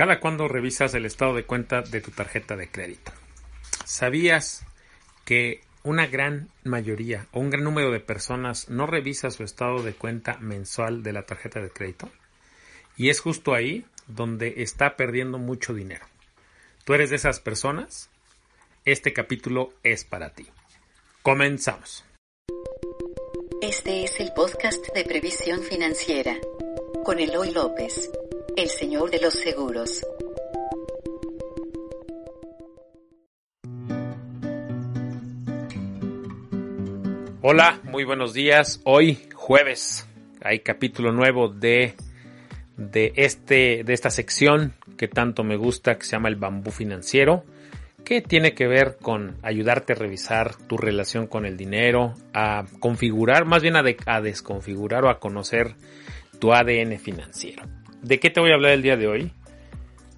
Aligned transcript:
Cada 0.00 0.18
cuando 0.18 0.48
revisas 0.48 0.94
el 0.94 1.04
estado 1.04 1.34
de 1.34 1.44
cuenta 1.44 1.82
de 1.82 2.00
tu 2.00 2.10
tarjeta 2.10 2.56
de 2.56 2.70
crédito. 2.70 3.12
¿Sabías 3.84 4.64
que 5.26 5.60
una 5.82 6.06
gran 6.06 6.48
mayoría 6.64 7.26
o 7.32 7.40
un 7.40 7.50
gran 7.50 7.64
número 7.64 7.90
de 7.90 8.00
personas 8.00 8.70
no 8.70 8.86
revisa 8.86 9.30
su 9.30 9.42
estado 9.42 9.82
de 9.82 9.92
cuenta 9.92 10.38
mensual 10.38 11.02
de 11.02 11.12
la 11.12 11.26
tarjeta 11.26 11.60
de 11.60 11.68
crédito? 11.68 12.08
Y 12.96 13.10
es 13.10 13.20
justo 13.20 13.52
ahí 13.52 13.84
donde 14.06 14.62
está 14.62 14.96
perdiendo 14.96 15.36
mucho 15.36 15.74
dinero. 15.74 16.06
¿Tú 16.84 16.94
eres 16.94 17.10
de 17.10 17.16
esas 17.16 17.38
personas? 17.38 18.08
Este 18.86 19.12
capítulo 19.12 19.74
es 19.82 20.06
para 20.06 20.30
ti. 20.30 20.46
Comenzamos. 21.20 22.06
Este 23.60 24.04
es 24.04 24.18
el 24.18 24.32
podcast 24.32 24.82
de 24.94 25.04
previsión 25.04 25.60
financiera 25.60 26.38
con 27.04 27.18
Eloy 27.18 27.50
López 27.50 28.10
el 28.60 28.68
señor 28.68 29.10
de 29.10 29.20
los 29.20 29.32
seguros. 29.32 30.06
Hola, 37.40 37.80
muy 37.84 38.04
buenos 38.04 38.34
días. 38.34 38.82
Hoy 38.84 39.18
jueves 39.34 40.06
hay 40.42 40.60
capítulo 40.60 41.10
nuevo 41.10 41.48
de 41.48 41.94
de 42.76 43.14
este 43.16 43.82
de 43.82 43.92
esta 43.94 44.10
sección 44.10 44.74
que 44.98 45.08
tanto 45.08 45.42
me 45.42 45.56
gusta 45.56 45.96
que 45.96 46.04
se 46.04 46.12
llama 46.12 46.28
el 46.28 46.36
bambú 46.36 46.70
financiero 46.70 47.44
que 48.04 48.20
tiene 48.20 48.52
que 48.52 48.66
ver 48.66 48.98
con 49.00 49.38
ayudarte 49.42 49.94
a 49.94 49.96
revisar 49.96 50.54
tu 50.66 50.76
relación 50.76 51.26
con 51.26 51.46
el 51.46 51.56
dinero, 51.56 52.14
a 52.34 52.64
configurar, 52.80 53.44
más 53.44 53.62
bien 53.62 53.76
a, 53.76 53.84
a 54.06 54.20
desconfigurar 54.20 55.04
o 55.04 55.10
a 55.10 55.18
conocer 55.18 55.76
tu 56.38 56.52
ADN 56.52 56.98
financiero. 56.98 57.79
¿De 58.02 58.18
qué 58.18 58.30
te 58.30 58.40
voy 58.40 58.50
a 58.50 58.54
hablar 58.54 58.72
el 58.72 58.82
día 58.82 58.96
de 58.96 59.06
hoy? 59.06 59.32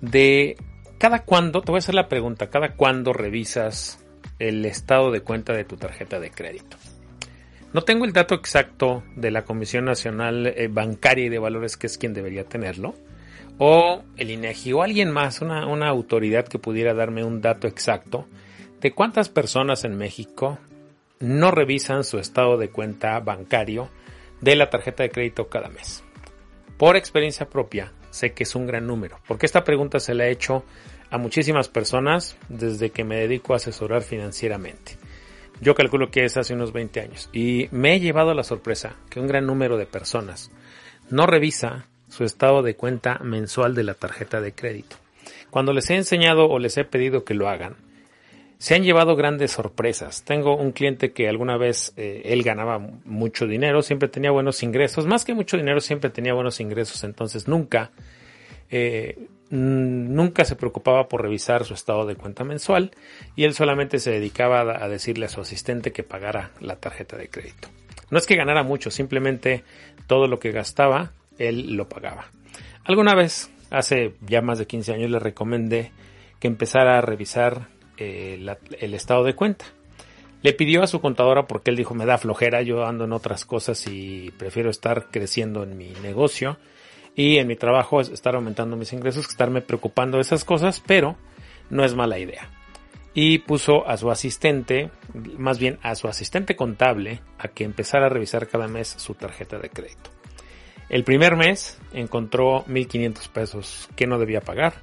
De 0.01 0.57
cada 0.99 1.25
cuándo, 1.25 1.63
te 1.63 1.73
voy 1.73 1.79
a 1.79 1.81
hacer 1.81 1.95
la 1.95 2.09
pregunta, 2.09 2.49
cada 2.49 2.75
cuándo 2.75 3.13
revisas 3.13 4.05
el 4.39 4.65
estado 4.65 5.11
de 5.11 5.21
cuenta 5.21 5.53
de 5.53 5.65
tu 5.65 5.77
tarjeta 5.77 6.21
de 6.21 6.31
crédito. 6.31 6.77
No 7.73 7.83
tengo 7.83 8.05
el 8.05 8.13
dato 8.13 8.35
exacto 8.35 9.03
de 9.17 9.31
la 9.31 9.43
Comisión 9.45 9.85
Nacional 9.85 10.47
eh, 10.47 10.69
Bancaria 10.71 11.27
y 11.27 11.29
de 11.29 11.39
Valores, 11.39 11.77
que 11.77 11.87
es 11.87 11.99
quien 11.99 12.13
debería 12.13 12.45
tenerlo, 12.45 12.95
o 13.59 14.05
el 14.17 14.31
INEGI 14.31 14.73
o 14.75 14.83
alguien 14.83 15.11
más, 15.11 15.41
una, 15.41 15.67
una 15.67 15.89
autoridad 15.89 16.47
que 16.47 16.59
pudiera 16.59 16.95
darme 16.95 17.25
un 17.25 17.41
dato 17.41 17.67
exacto 17.67 18.27
de 18.81 18.93
cuántas 18.93 19.29
personas 19.29 19.85
en 19.85 19.97
México 19.97 20.59
no 21.19 21.51
revisan 21.51 22.05
su 22.05 22.19
estado 22.19 22.59
de 22.59 22.69
cuenta 22.69 23.19
bancario 23.21 23.89
de 24.41 24.57
la 24.57 24.71
tarjeta 24.71 25.05
de 25.05 25.11
crédito 25.11 25.49
cada 25.49 25.69
mes. 25.69 26.05
Por 26.83 26.97
experiencia 26.97 27.49
propia, 27.49 27.93
sé 28.11 28.33
que 28.33 28.43
es 28.43 28.57
un 28.57 28.67
gran 28.67 28.89
número, 28.89 29.21
porque 29.29 29.47
esta 29.47 29.63
pregunta 29.63 30.01
se 30.01 30.15
la 30.15 30.27
he 30.27 30.33
hecho 30.33 30.65
a 31.11 31.17
muchísimas 31.17 31.69
personas 31.69 32.37
desde 32.49 32.91
que 32.91 33.05
me 33.05 33.19
dedico 33.19 33.53
a 33.53 33.59
asesorar 33.59 34.03
financieramente. 34.03 34.99
Yo 35.61 35.77
calculo 35.77 36.11
que 36.11 36.25
es 36.25 36.37
hace 36.37 36.55
unos 36.55 36.73
20 36.73 37.01
años 37.01 37.31
y 37.33 37.69
me 37.71 37.95
he 37.95 38.01
llevado 38.01 38.35
la 38.35 38.43
sorpresa 38.43 38.97
que 39.11 39.21
un 39.21 39.29
gran 39.29 39.47
número 39.47 39.77
de 39.77 39.87
personas 39.87 40.51
no 41.09 41.25
revisa 41.25 41.87
su 42.09 42.25
estado 42.25 42.63
de 42.63 42.75
cuenta 42.75 43.21
mensual 43.21 43.77
de 43.77 43.85
la 43.85 43.95
tarjeta 43.95 44.41
de 44.41 44.53
crédito. 44.53 44.97
Cuando 45.51 45.73
les 45.73 45.89
he 45.89 45.95
enseñado 45.95 46.49
o 46.49 46.59
les 46.59 46.77
he 46.79 46.85
pedido 46.85 47.23
que 47.23 47.35
lo 47.35 47.49
hagan, 47.49 47.77
se 48.63 48.77
han 48.77 48.85
llevado 48.85 49.17
grandes 49.17 49.51
sorpresas. 49.51 50.23
Tengo 50.23 50.57
un 50.57 50.71
cliente 50.71 51.11
que 51.11 51.29
alguna 51.29 51.57
vez 51.57 51.93
eh, 51.97 52.23
él 52.27 52.45
ganaba 52.45 52.79
mucho 52.79 53.49
dinero, 53.49 53.83
siempre 53.83 54.09
tenía 54.09 54.31
buenos 54.31 54.63
ingresos, 54.63 55.05
más 55.05 55.25
que 55.25 55.35
mucho 55.35 55.57
dinero, 55.57 55.81
siempre 55.81 56.11
tenía 56.11 56.33
buenos 56.33 56.61
ingresos, 56.61 57.03
entonces 57.03 57.49
nunca, 57.49 57.91
eh, 58.71 59.27
nunca 59.51 60.45
se 60.45 60.55
preocupaba 60.55 61.09
por 61.09 61.23
revisar 61.23 61.65
su 61.65 61.75
estado 61.75 62.07
de 62.07 62.15
cuenta 62.15 62.45
mensual 62.45 62.93
y 63.35 63.43
él 63.43 63.55
solamente 63.55 63.99
se 63.99 64.13
dedicaba 64.13 64.61
a, 64.61 64.85
a 64.85 64.89
decirle 64.89 65.27
a 65.27 65.29
su 65.29 65.41
asistente 65.41 65.91
que 65.91 66.05
pagara 66.05 66.53
la 66.61 66.77
tarjeta 66.77 67.17
de 67.17 67.29
crédito. 67.29 67.67
No 68.11 68.19
es 68.19 68.27
que 68.27 68.37
ganara 68.37 68.63
mucho, 68.63 68.93
simplemente 68.93 69.65
todo 70.07 70.29
lo 70.29 70.39
que 70.39 70.53
gastaba, 70.53 71.11
él 71.37 71.75
lo 71.75 71.89
pagaba. 71.89 72.27
Alguna 72.85 73.17
vez, 73.17 73.51
hace 73.71 74.15
ya 74.21 74.41
más 74.41 74.61
de 74.61 74.69
15 74.69 74.93
años, 74.93 75.11
le 75.11 75.19
recomendé 75.19 75.91
que 76.39 76.47
empezara 76.47 76.99
a 76.99 77.01
revisar 77.01 77.72
eh, 77.99 78.45
el 78.81 78.95
estado 78.95 79.25
de 79.25 79.35
cuenta. 79.35 79.65
Le 80.43 80.53
pidió 80.53 80.83
a 80.83 80.89
su 80.89 81.01
contadora 81.01 81.47
porque 81.47 81.71
él 81.71 81.77
dijo 81.77 81.95
me 81.95 82.05
da 82.05 82.19
flojera, 82.19 82.63
yo 82.63 82.85
ando 82.85 83.05
en 83.05 83.13
otras 83.13 83.45
cosas 83.45 83.87
y 83.87 84.33
prefiero 84.39 84.71
estar 84.71 85.09
creciendo 85.11 85.63
en 85.63 85.77
mi 85.77 85.91
negocio 86.03 86.59
y 87.15 87.39
en 87.39 87.47
mi 87.47 87.57
trabajo 87.57 88.01
es 88.01 88.09
estar 88.09 88.35
aumentando 88.35 88.77
mis 88.77 88.93
ingresos 88.93 89.27
que 89.27 89.33
estarme 89.33 89.61
preocupando 89.61 90.17
de 90.17 90.23
esas 90.23 90.45
cosas, 90.45 90.83
pero 90.85 91.17
no 91.71 91.85
es 91.85 91.95
mala 91.95 92.19
idea. 92.19 92.51
Y 93.15 93.41
puso 93.41 93.87
a 93.87 93.97
su 93.99 94.11
asistente, 94.11 94.91
más 95.37 95.59
bien 95.59 95.79
a 95.83 95.95
su 95.95 96.09
asistente 96.09 96.57
contable, 96.57 97.21
a 97.39 97.49
que 97.49 97.65
empezara 97.65 98.07
a 98.07 98.09
revisar 98.09 98.49
cada 98.49 98.67
mes 98.67 98.89
su 98.89 99.15
tarjeta 99.15 99.59
de 99.59 99.69
crédito. 99.69 100.11
El 100.89 101.05
primer 101.05 101.37
mes 101.37 101.79
encontró 101.93 102.65
1.500 102.67 103.29
pesos 103.29 103.89
que 103.97 104.07
no 104.07 104.19
debía 104.19 104.41
pagar 104.41 104.75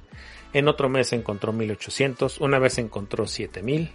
en 0.52 0.66
otro 0.66 0.88
mes 0.88 1.12
encontró 1.12 1.52
1800, 1.52 2.40
una 2.40 2.58
vez 2.58 2.78
encontró 2.78 3.26
7000. 3.26 3.90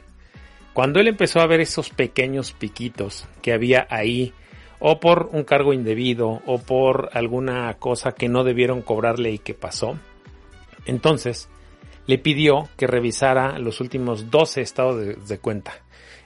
Cuando 0.73 0.99
él 0.99 1.07
empezó 1.07 1.41
a 1.41 1.47
ver 1.47 1.59
esos 1.59 1.89
pequeños 1.89 2.53
piquitos 2.53 3.27
que 3.41 3.53
había 3.53 3.87
ahí, 3.89 4.33
o 4.79 4.99
por 4.99 5.29
un 5.31 5.43
cargo 5.43 5.73
indebido, 5.73 6.41
o 6.45 6.59
por 6.59 7.09
alguna 7.13 7.73
cosa 7.75 8.13
que 8.13 8.29
no 8.29 8.43
debieron 8.43 8.81
cobrarle 8.81 9.31
y 9.31 9.39
que 9.39 9.53
pasó, 9.53 9.97
entonces 10.85 11.49
le 12.07 12.19
pidió 12.19 12.69
que 12.77 12.87
revisara 12.87 13.57
los 13.59 13.81
últimos 13.81 14.29
12 14.31 14.61
estados 14.61 15.27
de, 15.27 15.37
cuenta, 15.39 15.73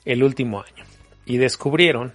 el 0.06 0.24
último 0.24 0.62
año, 0.62 0.84
y 1.26 1.38
descubrieron 1.38 2.14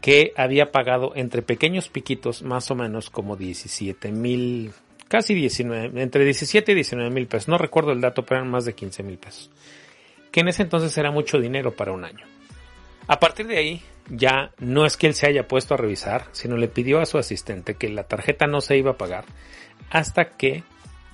que 0.00 0.32
había 0.36 0.72
pagado 0.72 1.12
entre 1.14 1.42
pequeños 1.42 1.88
piquitos 1.88 2.42
más 2.42 2.70
o 2.70 2.74
menos 2.74 3.10
como 3.10 3.36
17 3.36 4.12
mil 4.12 4.72
casi 5.08 5.34
19, 5.34 6.00
entre 6.00 6.24
17 6.24 6.72
y 6.72 6.74
19 6.74 7.10
mil 7.10 7.26
pesos. 7.26 7.48
No 7.48 7.58
recuerdo 7.58 7.92
el 7.92 8.00
dato, 8.00 8.24
pero 8.24 8.40
eran 8.40 8.50
más 8.50 8.64
de 8.64 8.74
15 8.74 9.02
mil 9.02 9.18
pesos. 9.18 9.50
Que 10.30 10.40
en 10.40 10.48
ese 10.48 10.62
entonces 10.62 10.96
era 10.96 11.10
mucho 11.10 11.40
dinero 11.40 11.74
para 11.74 11.92
un 11.92 12.04
año. 12.04 12.24
A 13.08 13.18
partir 13.18 13.48
de 13.48 13.58
ahí, 13.58 13.82
ya 14.08 14.52
no 14.58 14.86
es 14.86 14.96
que 14.96 15.08
él 15.08 15.14
se 15.14 15.26
haya 15.26 15.48
puesto 15.48 15.74
a 15.74 15.76
revisar, 15.76 16.26
sino 16.30 16.56
le 16.56 16.68
pidió 16.68 17.00
a 17.00 17.06
su 17.06 17.18
asistente 17.18 17.74
que 17.74 17.88
la 17.88 18.04
tarjeta 18.04 18.46
no 18.46 18.60
se 18.60 18.76
iba 18.76 18.92
a 18.92 18.98
pagar 18.98 19.24
hasta 19.90 20.36
que 20.36 20.62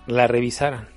la 0.06 0.26
revisaran. 0.26 0.88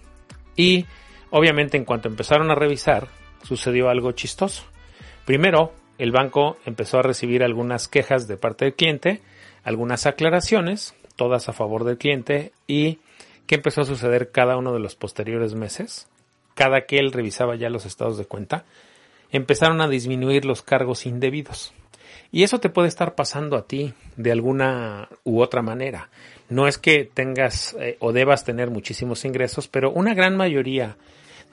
Y 0.57 0.85
obviamente 1.29 1.77
en 1.77 1.85
cuanto 1.85 2.09
empezaron 2.09 2.51
a 2.51 2.55
revisar, 2.55 3.07
sucedió 3.43 3.89
algo 3.89 4.11
chistoso. 4.11 4.65
Primero, 5.25 5.73
el 5.99 6.11
banco 6.11 6.57
empezó 6.65 6.97
a 6.97 7.03
recibir 7.03 7.43
algunas 7.43 7.87
quejas 7.87 8.27
de 8.27 8.37
parte 8.37 8.65
del 8.65 8.73
cliente, 8.73 9.21
algunas 9.63 10.05
aclaraciones, 10.05 10.95
todas 11.15 11.49
a 11.49 11.53
favor 11.53 11.83
del 11.83 11.97
cliente 11.97 12.53
y 12.65 12.99
qué 13.45 13.55
empezó 13.55 13.81
a 13.81 13.85
suceder 13.85 14.31
cada 14.31 14.57
uno 14.57 14.73
de 14.73 14.79
los 14.79 14.95
posteriores 14.95 15.53
meses, 15.53 16.07
cada 16.55 16.85
que 16.85 16.99
él 16.99 17.11
revisaba 17.11 17.55
ya 17.57 17.69
los 17.69 17.85
estados 17.85 18.17
de 18.17 18.25
cuenta, 18.25 18.63
empezaron 19.31 19.81
a 19.81 19.89
disminuir 19.89 20.45
los 20.45 20.61
cargos 20.61 21.05
indebidos. 21.05 21.73
Y 22.31 22.43
eso 22.43 22.59
te 22.59 22.69
puede 22.69 22.87
estar 22.87 23.15
pasando 23.15 23.57
a 23.57 23.67
ti 23.67 23.93
de 24.15 24.31
alguna 24.31 25.09
u 25.23 25.41
otra 25.41 25.61
manera. 25.61 26.09
No 26.47 26.67
es 26.67 26.77
que 26.77 27.03
tengas 27.03 27.75
eh, 27.79 27.97
o 27.99 28.13
debas 28.13 28.45
tener 28.45 28.69
muchísimos 28.69 29.25
ingresos, 29.25 29.67
pero 29.67 29.91
una 29.91 30.13
gran 30.13 30.37
mayoría 30.37 30.95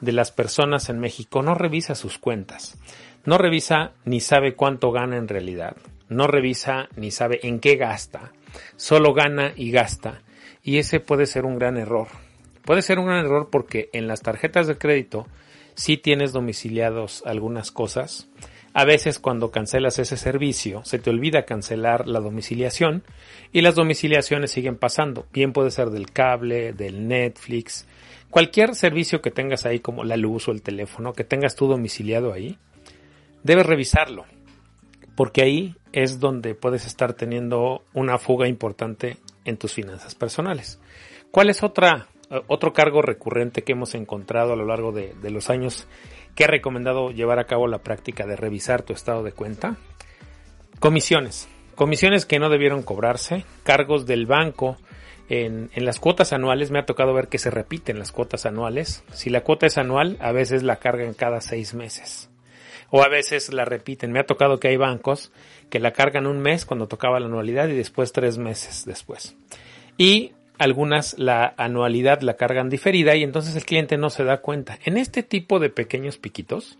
de 0.00 0.12
las 0.12 0.32
personas 0.32 0.88
en 0.88 0.98
México 0.98 1.42
no 1.42 1.54
revisa 1.54 1.94
sus 1.94 2.18
cuentas. 2.18 2.78
No 3.24 3.38
revisa 3.38 3.92
ni 4.04 4.20
sabe 4.20 4.54
cuánto 4.54 4.92
gana 4.92 5.16
en 5.16 5.28
realidad. 5.28 5.76
No 6.08 6.26
revisa 6.26 6.88
ni 6.96 7.10
sabe 7.10 7.40
en 7.42 7.60
qué 7.60 7.76
gasta 7.76 8.32
solo 8.76 9.14
gana 9.14 9.52
y 9.56 9.70
gasta. 9.70 10.22
Y 10.62 10.78
ese 10.78 11.00
puede 11.00 11.26
ser 11.26 11.44
un 11.44 11.58
gran 11.58 11.76
error. 11.76 12.08
Puede 12.64 12.82
ser 12.82 12.98
un 12.98 13.06
gran 13.06 13.24
error 13.24 13.48
porque 13.50 13.88
en 13.92 14.08
las 14.08 14.22
tarjetas 14.22 14.66
de 14.66 14.78
crédito 14.78 15.26
sí 15.74 15.96
tienes 15.96 16.32
domiciliados 16.32 17.22
algunas 17.24 17.70
cosas. 17.70 18.28
A 18.72 18.84
veces 18.84 19.18
cuando 19.18 19.50
cancelas 19.50 19.98
ese 19.98 20.16
servicio 20.16 20.84
se 20.84 20.98
te 20.98 21.10
olvida 21.10 21.44
cancelar 21.44 22.06
la 22.06 22.20
domiciliación 22.20 23.04
y 23.52 23.62
las 23.62 23.74
domiciliaciones 23.74 24.50
siguen 24.50 24.76
pasando. 24.76 25.26
Bien 25.32 25.52
puede 25.52 25.70
ser 25.70 25.90
del 25.90 26.10
cable, 26.10 26.72
del 26.72 27.08
Netflix, 27.08 27.86
cualquier 28.30 28.74
servicio 28.74 29.22
que 29.22 29.30
tengas 29.30 29.66
ahí 29.66 29.80
como 29.80 30.04
la 30.04 30.16
luz 30.16 30.48
o 30.48 30.52
el 30.52 30.62
teléfono, 30.62 31.12
que 31.12 31.24
tengas 31.24 31.56
tu 31.56 31.66
domiciliado 31.66 32.32
ahí, 32.32 32.58
debes 33.42 33.66
revisarlo 33.66 34.24
porque 35.16 35.42
ahí 35.42 35.74
es 35.92 36.20
donde 36.20 36.54
puedes 36.54 36.86
estar 36.86 37.14
teniendo 37.14 37.82
una 37.94 38.18
fuga 38.18 38.46
importante 38.46 39.16
en 39.44 39.56
tus 39.56 39.72
finanzas 39.72 40.14
personales. 40.14 40.78
¿Cuál 41.30 41.48
es 41.48 41.62
otra, 41.62 42.08
eh, 42.30 42.42
otro 42.46 42.72
cargo 42.72 43.02
recurrente 43.02 43.62
que 43.62 43.72
hemos 43.72 43.94
encontrado 43.94 44.52
a 44.52 44.56
lo 44.56 44.66
largo 44.66 44.92
de, 44.92 45.14
de 45.14 45.30
los 45.30 45.50
años 45.50 45.88
que 46.34 46.44
ha 46.44 46.48
recomendado 46.48 47.10
llevar 47.10 47.38
a 47.38 47.46
cabo 47.46 47.66
la 47.66 47.78
práctica 47.78 48.26
de 48.26 48.36
revisar 48.36 48.82
tu 48.82 48.92
estado 48.92 49.22
de 49.22 49.32
cuenta? 49.32 49.76
Comisiones. 50.78 51.48
Comisiones 51.74 52.26
que 52.26 52.38
no 52.38 52.50
debieron 52.50 52.82
cobrarse, 52.82 53.44
cargos 53.64 54.06
del 54.06 54.26
banco 54.26 54.76
En, 55.28 55.70
las 55.74 55.98
cuotas 55.98 56.32
anuales 56.32 56.70
me 56.70 56.78
ha 56.78 56.86
tocado 56.86 57.12
ver 57.12 57.28
que 57.28 57.38
se 57.38 57.50
repiten 57.50 57.98
las 57.98 58.12
cuotas 58.12 58.46
anuales. 58.46 59.02
Si 59.12 59.30
la 59.30 59.42
cuota 59.42 59.66
es 59.66 59.78
anual, 59.78 60.16
a 60.20 60.32
veces 60.32 60.62
la 60.62 60.76
cargan 60.76 61.14
cada 61.14 61.40
seis 61.40 61.74
meses. 61.74 62.30
O 62.90 63.02
a 63.02 63.08
veces 63.08 63.52
la 63.52 63.64
repiten. 63.64 64.12
Me 64.12 64.20
ha 64.20 64.26
tocado 64.26 64.60
que 64.60 64.68
hay 64.68 64.76
bancos 64.76 65.32
que 65.70 65.80
la 65.80 65.92
cargan 65.92 66.26
un 66.26 66.40
mes 66.40 66.64
cuando 66.64 66.86
tocaba 66.86 67.18
la 67.18 67.26
anualidad 67.26 67.68
y 67.68 67.74
después 67.74 68.12
tres 68.12 68.38
meses 68.38 68.84
después. 68.86 69.36
Y 69.98 70.32
algunas 70.58 71.18
la 71.18 71.54
anualidad 71.56 72.20
la 72.20 72.34
cargan 72.34 72.70
diferida 72.70 73.16
y 73.16 73.24
entonces 73.24 73.56
el 73.56 73.64
cliente 73.64 73.96
no 73.96 74.10
se 74.10 74.24
da 74.24 74.40
cuenta. 74.40 74.78
En 74.84 74.96
este 74.96 75.24
tipo 75.24 75.58
de 75.58 75.70
pequeños 75.70 76.18
piquitos, 76.18 76.78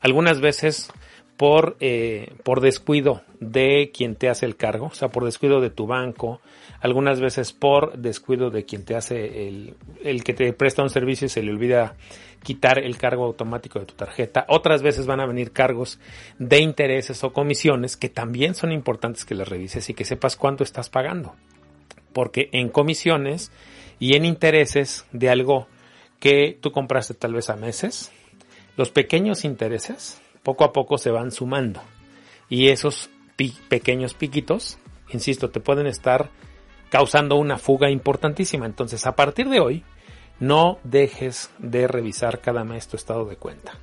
algunas 0.00 0.40
veces 0.40 0.90
por, 1.36 1.76
eh, 1.80 2.34
por 2.44 2.60
descuido 2.60 3.22
de 3.50 3.90
quien 3.92 4.16
te 4.16 4.28
hace 4.28 4.46
el 4.46 4.56
cargo, 4.56 4.86
o 4.86 4.94
sea, 4.94 5.08
por 5.08 5.24
descuido 5.24 5.60
de 5.60 5.70
tu 5.70 5.86
banco, 5.86 6.40
algunas 6.80 7.20
veces 7.20 7.52
por 7.52 7.98
descuido 7.98 8.50
de 8.50 8.64
quien 8.64 8.84
te 8.84 8.94
hace 8.94 9.48
el, 9.48 9.74
el 10.02 10.24
que 10.24 10.32
te 10.32 10.52
presta 10.52 10.82
un 10.82 10.90
servicio 10.90 11.26
y 11.26 11.28
se 11.28 11.42
le 11.42 11.50
olvida 11.50 11.94
quitar 12.42 12.78
el 12.78 12.96
cargo 12.98 13.24
automático 13.24 13.78
de 13.78 13.86
tu 13.86 13.94
tarjeta. 13.94 14.46
Otras 14.48 14.82
veces 14.82 15.06
van 15.06 15.20
a 15.20 15.26
venir 15.26 15.52
cargos 15.52 15.98
de 16.38 16.58
intereses 16.60 17.22
o 17.24 17.32
comisiones 17.32 17.96
que 17.96 18.08
también 18.08 18.54
son 18.54 18.72
importantes 18.72 19.24
que 19.24 19.34
las 19.34 19.48
revises 19.48 19.88
y 19.90 19.94
que 19.94 20.04
sepas 20.04 20.36
cuánto 20.36 20.64
estás 20.64 20.88
pagando 20.88 21.34
porque 22.12 22.48
en 22.52 22.68
comisiones 22.68 23.50
y 23.98 24.16
en 24.16 24.24
intereses 24.24 25.06
de 25.12 25.30
algo 25.30 25.66
que 26.20 26.58
tú 26.60 26.70
compraste 26.70 27.14
tal 27.14 27.34
vez 27.34 27.50
a 27.50 27.56
meses, 27.56 28.12
los 28.76 28.90
pequeños 28.90 29.44
intereses 29.44 30.20
poco 30.42 30.64
a 30.64 30.72
poco 30.72 30.98
se 30.98 31.10
van 31.10 31.32
sumando 31.32 31.82
y 32.48 32.68
esos 32.68 33.10
pequeños 33.68 34.14
piquitos, 34.14 34.78
insisto, 35.10 35.50
te 35.50 35.60
pueden 35.60 35.86
estar 35.86 36.30
causando 36.90 37.36
una 37.36 37.58
fuga 37.58 37.90
importantísima. 37.90 38.66
Entonces, 38.66 39.06
a 39.06 39.16
partir 39.16 39.48
de 39.48 39.60
hoy, 39.60 39.84
no 40.40 40.78
dejes 40.84 41.50
de 41.58 41.86
revisar 41.86 42.40
cada 42.40 42.64
mes 42.64 42.88
tu 42.88 42.96
estado 42.96 43.24
de 43.24 43.36
cuenta. 43.36 43.78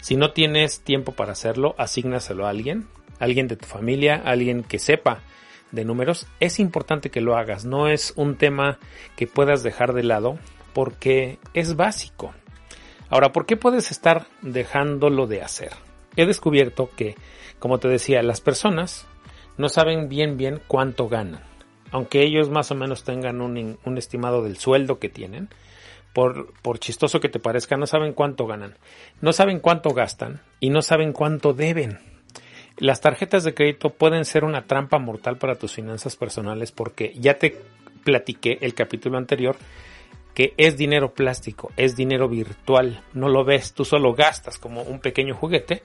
Si 0.00 0.16
no 0.16 0.32
tienes 0.32 0.80
tiempo 0.80 1.12
para 1.12 1.32
hacerlo, 1.32 1.74
asignaselo 1.78 2.46
a 2.46 2.50
alguien, 2.50 2.88
alguien 3.18 3.48
de 3.48 3.56
tu 3.56 3.66
familia, 3.66 4.20
alguien 4.24 4.62
que 4.62 4.78
sepa 4.78 5.22
de 5.70 5.84
números, 5.84 6.26
es 6.40 6.58
importante 6.58 7.10
que 7.10 7.20
lo 7.20 7.36
hagas. 7.36 7.64
No 7.64 7.88
es 7.88 8.12
un 8.16 8.36
tema 8.36 8.78
que 9.16 9.26
puedas 9.26 9.62
dejar 9.62 9.92
de 9.92 10.02
lado 10.02 10.38
porque 10.72 11.38
es 11.54 11.76
básico. 11.76 12.32
Ahora, 13.10 13.32
¿por 13.32 13.46
qué 13.46 13.56
puedes 13.56 13.90
estar 13.90 14.26
dejándolo 14.42 15.26
de 15.26 15.42
hacer? 15.42 15.72
He 16.16 16.26
descubierto 16.26 16.90
que, 16.96 17.14
como 17.58 17.78
te 17.78 17.88
decía, 17.88 18.22
las 18.22 18.40
personas 18.40 19.06
no 19.56 19.68
saben 19.68 20.08
bien 20.08 20.36
bien 20.36 20.60
cuánto 20.66 21.08
ganan. 21.08 21.42
Aunque 21.90 22.22
ellos 22.22 22.50
más 22.50 22.70
o 22.70 22.74
menos 22.74 23.04
tengan 23.04 23.40
un, 23.40 23.78
un 23.84 23.98
estimado 23.98 24.42
del 24.42 24.56
sueldo 24.56 24.98
que 24.98 25.08
tienen, 25.08 25.48
por, 26.14 26.52
por, 26.62 26.78
chistoso 26.78 27.20
que 27.20 27.28
te 27.28 27.38
parezca, 27.38 27.76
no 27.76 27.86
saben 27.86 28.12
cuánto 28.12 28.46
ganan, 28.46 28.74
no 29.20 29.32
saben 29.32 29.60
cuánto 29.60 29.90
gastan 29.90 30.40
y 30.60 30.70
no 30.70 30.82
saben 30.82 31.12
cuánto 31.12 31.54
deben. 31.54 31.98
Las 32.78 33.00
tarjetas 33.00 33.44
de 33.44 33.54
crédito 33.54 33.90
pueden 33.90 34.24
ser 34.24 34.44
una 34.44 34.66
trampa 34.66 34.98
mortal 34.98 35.36
para 35.36 35.56
tus 35.56 35.72
finanzas 35.72 36.16
personales 36.16 36.72
porque 36.72 37.12
ya 37.16 37.34
te 37.34 37.58
platiqué 38.04 38.58
el 38.60 38.74
capítulo 38.74 39.18
anterior 39.18 39.56
que 40.34 40.54
es 40.56 40.76
dinero 40.76 41.14
plástico, 41.14 41.70
es 41.76 41.96
dinero 41.96 42.28
virtual, 42.28 43.02
no 43.12 43.28
lo 43.28 43.44
ves, 43.44 43.74
tú 43.74 43.84
solo 43.84 44.14
gastas 44.14 44.58
como 44.58 44.82
un 44.82 45.00
pequeño 45.00 45.34
juguete 45.34 45.82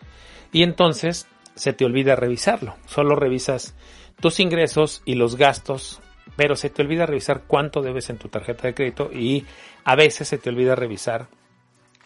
y 0.51 0.63
entonces 0.63 1.27
se 1.55 1.73
te 1.73 1.85
olvida 1.85 2.15
revisarlo, 2.15 2.75
solo 2.85 3.15
revisas 3.15 3.75
tus 4.21 4.39
ingresos 4.39 5.01
y 5.05 5.15
los 5.15 5.35
gastos, 5.35 6.01
pero 6.35 6.55
se 6.55 6.69
te 6.69 6.81
olvida 6.81 7.05
revisar 7.05 7.43
cuánto 7.47 7.81
debes 7.81 8.09
en 8.09 8.17
tu 8.17 8.29
tarjeta 8.29 8.67
de 8.67 8.73
crédito 8.73 9.11
y 9.11 9.45
a 9.83 9.95
veces 9.95 10.27
se 10.27 10.37
te 10.37 10.49
olvida 10.49 10.75
revisar 10.75 11.27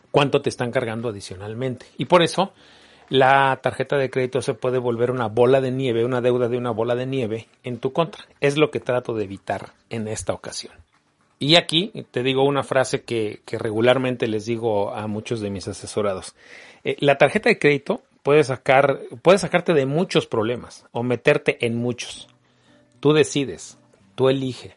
cuánto 0.09 0.41
te 0.41 0.49
están 0.49 0.71
cargando 0.71 1.09
adicionalmente. 1.09 1.85
Y 1.97 2.05
por 2.05 2.21
eso 2.21 2.53
la 3.09 3.59
tarjeta 3.61 3.97
de 3.97 4.09
crédito 4.09 4.41
se 4.41 4.53
puede 4.53 4.77
volver 4.77 5.11
una 5.11 5.27
bola 5.27 5.59
de 5.59 5.71
nieve, 5.71 6.05
una 6.05 6.21
deuda 6.21 6.47
de 6.47 6.57
una 6.57 6.71
bola 6.71 6.95
de 6.95 7.05
nieve 7.05 7.47
en 7.63 7.79
tu 7.79 7.91
contra. 7.91 8.23
Es 8.39 8.57
lo 8.57 8.71
que 8.71 8.79
trato 8.79 9.13
de 9.13 9.25
evitar 9.25 9.73
en 9.89 10.07
esta 10.07 10.33
ocasión. 10.33 10.73
Y 11.41 11.55
aquí 11.55 11.91
te 12.11 12.21
digo 12.21 12.43
una 12.43 12.61
frase 12.61 13.01
que, 13.01 13.41
regularmente 13.47 14.27
les 14.27 14.45
digo 14.45 14.93
a 14.93 15.07
muchos 15.07 15.39
de 15.41 15.49
mis 15.49 15.67
asesorados. 15.67 16.35
Eh, 16.83 16.97
la 16.99 17.17
tarjeta 17.17 17.49
de 17.49 17.57
crédito 17.57 18.03
puede 18.21 18.43
sacar, 18.43 18.99
puede 19.23 19.39
sacarte 19.39 19.73
de 19.73 19.87
muchos 19.87 20.27
problemas 20.27 20.85
o 20.91 21.01
meterte 21.01 21.65
en 21.65 21.77
muchos. 21.77 22.27
Tú 22.99 23.13
decides, 23.13 23.79
tú 24.13 24.29
elige. 24.29 24.75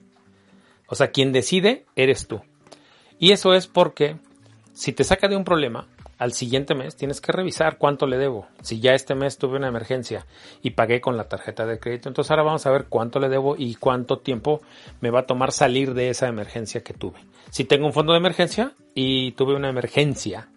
O 0.87 0.95
sea, 0.95 1.09
quien 1.09 1.33
decide 1.33 1.85
eres 1.97 2.29
tú. 2.29 2.41
Y 3.19 3.33
eso 3.33 3.53
es 3.53 3.67
porque 3.67 4.17
si 4.73 4.95
te 4.95 5.05
saca 5.05 5.29
de 5.29 5.37
un 5.37 5.45
problema, 5.45 5.87
al 6.19 6.33
siguiente 6.33 6.75
mes 6.75 6.97
tienes 6.97 7.21
que 7.21 7.33
revisar 7.33 7.79
cuánto 7.79 8.07
le 8.07 8.19
debo. 8.19 8.47
Si 8.63 8.81
ya 8.81 8.95
este 8.95 9.15
mes 9.15 9.39
tuve 9.39 9.57
una 9.57 9.69
emergencia 9.69 10.27
y 10.63 10.71
pagué 10.71 11.01
con 11.01 11.17
la 11.17 11.29
tarjeta 11.29 11.67
de 11.67 11.79
crédito, 11.79 12.09
entonces 12.09 12.31
ahora 12.31 12.43
vamos 12.43 12.67
a 12.67 12.71
ver 12.71 12.87
cuánto 12.89 13.19
le 13.21 13.29
debo 13.29 13.57
y 13.57 13.75
cuánto 13.75 14.19
tiempo 14.19 14.61
me 15.01 15.11
va 15.11 15.21
a 15.21 15.27
tomar 15.27 15.53
salir 15.53 15.95
de 15.95 16.11
esa 16.11 16.29
emergencia 16.29 16.83
que 16.83 16.95
tuve. 16.95 17.19
Si 17.51 17.65
tengo 17.65 17.87
un 17.87 17.93
fondo 17.93 18.13
de 18.13 18.19
emergencia 18.19 18.73
y 18.95 19.33
tuve 19.33 19.55
una 19.55 19.69
emergencia 19.69 20.49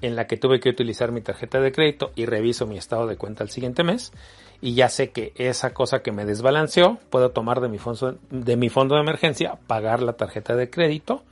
en 0.00 0.16
la 0.16 0.26
que 0.26 0.36
tuve 0.36 0.60
que 0.60 0.68
utilizar 0.68 1.12
mi 1.12 1.20
tarjeta 1.20 1.60
de 1.60 1.72
crédito 1.72 2.12
y 2.14 2.26
reviso 2.26 2.66
mi 2.66 2.78
estado 2.78 3.06
de 3.06 3.16
cuenta 3.16 3.42
al 3.42 3.50
siguiente 3.50 3.82
mes 3.82 4.12
y 4.60 4.74
ya 4.74 4.88
sé 4.88 5.10
que 5.10 5.32
esa 5.36 5.72
cosa 5.72 6.00
que 6.00 6.12
me 6.12 6.24
desbalanceó 6.24 6.98
puedo 7.10 7.30
tomar 7.30 7.60
de 7.60 7.68
mi 7.68 7.78
fondo 7.78 8.18
de, 8.30 8.56
mi 8.56 8.68
fondo 8.68 8.94
de 8.96 9.02
emergencia, 9.02 9.58
pagar 9.66 10.02
la 10.02 10.14
tarjeta 10.14 10.56
de 10.56 10.70
crédito 10.70 11.22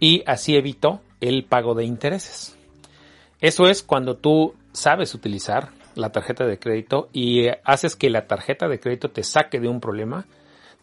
y 0.00 0.22
así 0.26 0.56
evito 0.56 1.00
el 1.20 1.44
pago 1.44 1.74
de 1.74 1.84
intereses. 1.84 2.56
Eso 3.42 3.66
es 3.66 3.82
cuando 3.82 4.16
tú 4.16 4.54
sabes 4.72 5.16
utilizar 5.16 5.70
la 5.96 6.12
tarjeta 6.12 6.46
de 6.46 6.60
crédito 6.60 7.08
y 7.12 7.48
haces 7.64 7.96
que 7.96 8.08
la 8.08 8.28
tarjeta 8.28 8.68
de 8.68 8.78
crédito 8.78 9.10
te 9.10 9.24
saque 9.24 9.58
de 9.58 9.66
un 9.66 9.80
problema, 9.80 10.26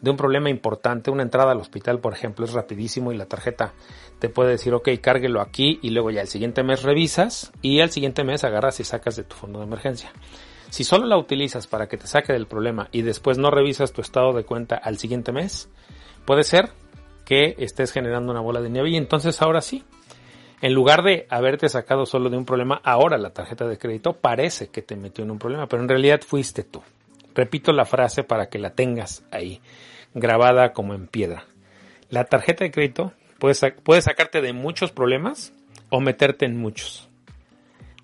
de 0.02 0.10
un 0.10 0.18
problema 0.18 0.50
importante. 0.50 1.10
Una 1.10 1.22
entrada 1.22 1.52
al 1.52 1.58
hospital, 1.58 2.00
por 2.00 2.12
ejemplo, 2.12 2.44
es 2.44 2.52
rapidísimo 2.52 3.12
y 3.12 3.16
la 3.16 3.24
tarjeta 3.24 3.72
te 4.18 4.28
puede 4.28 4.50
decir, 4.50 4.74
ok, 4.74 4.90
cárguelo 5.00 5.40
aquí 5.40 5.78
y 5.80 5.88
luego 5.88 6.10
ya 6.10 6.20
el 6.20 6.28
siguiente 6.28 6.62
mes 6.62 6.82
revisas 6.82 7.50
y 7.62 7.80
al 7.80 7.90
siguiente 7.90 8.24
mes 8.24 8.44
agarras 8.44 8.78
y 8.78 8.84
sacas 8.84 9.16
de 9.16 9.24
tu 9.24 9.36
fondo 9.36 9.60
de 9.60 9.64
emergencia. 9.64 10.12
Si 10.68 10.84
solo 10.84 11.06
la 11.06 11.16
utilizas 11.16 11.66
para 11.66 11.88
que 11.88 11.96
te 11.96 12.06
saque 12.06 12.34
del 12.34 12.46
problema 12.46 12.90
y 12.92 13.00
después 13.00 13.38
no 13.38 13.50
revisas 13.50 13.94
tu 13.94 14.02
estado 14.02 14.34
de 14.34 14.44
cuenta 14.44 14.76
al 14.76 14.98
siguiente 14.98 15.32
mes, 15.32 15.70
puede 16.26 16.44
ser 16.44 16.68
que 17.24 17.54
estés 17.56 17.90
generando 17.90 18.30
una 18.30 18.42
bola 18.42 18.60
de 18.60 18.68
nieve 18.68 18.90
y 18.90 18.96
entonces 18.96 19.40
ahora 19.40 19.62
sí, 19.62 19.82
en 20.62 20.74
lugar 20.74 21.02
de 21.02 21.26
haberte 21.30 21.68
sacado 21.68 22.04
solo 22.04 22.28
de 22.28 22.36
un 22.36 22.44
problema, 22.44 22.80
ahora 22.84 23.16
la 23.16 23.30
tarjeta 23.30 23.66
de 23.66 23.78
crédito 23.78 24.14
parece 24.14 24.68
que 24.68 24.82
te 24.82 24.96
metió 24.96 25.24
en 25.24 25.30
un 25.30 25.38
problema, 25.38 25.66
pero 25.66 25.82
en 25.82 25.88
realidad 25.88 26.20
fuiste 26.26 26.64
tú. 26.64 26.82
Repito 27.34 27.72
la 27.72 27.86
frase 27.86 28.24
para 28.24 28.48
que 28.48 28.58
la 28.58 28.70
tengas 28.70 29.24
ahí, 29.30 29.60
grabada 30.14 30.72
como 30.72 30.94
en 30.94 31.06
piedra. 31.06 31.46
La 32.10 32.24
tarjeta 32.24 32.64
de 32.64 32.70
crédito 32.70 33.12
puede, 33.38 33.72
puede 33.72 34.02
sacarte 34.02 34.42
de 34.42 34.52
muchos 34.52 34.92
problemas 34.92 35.52
o 35.88 36.00
meterte 36.00 36.44
en 36.44 36.56
muchos. 36.58 37.08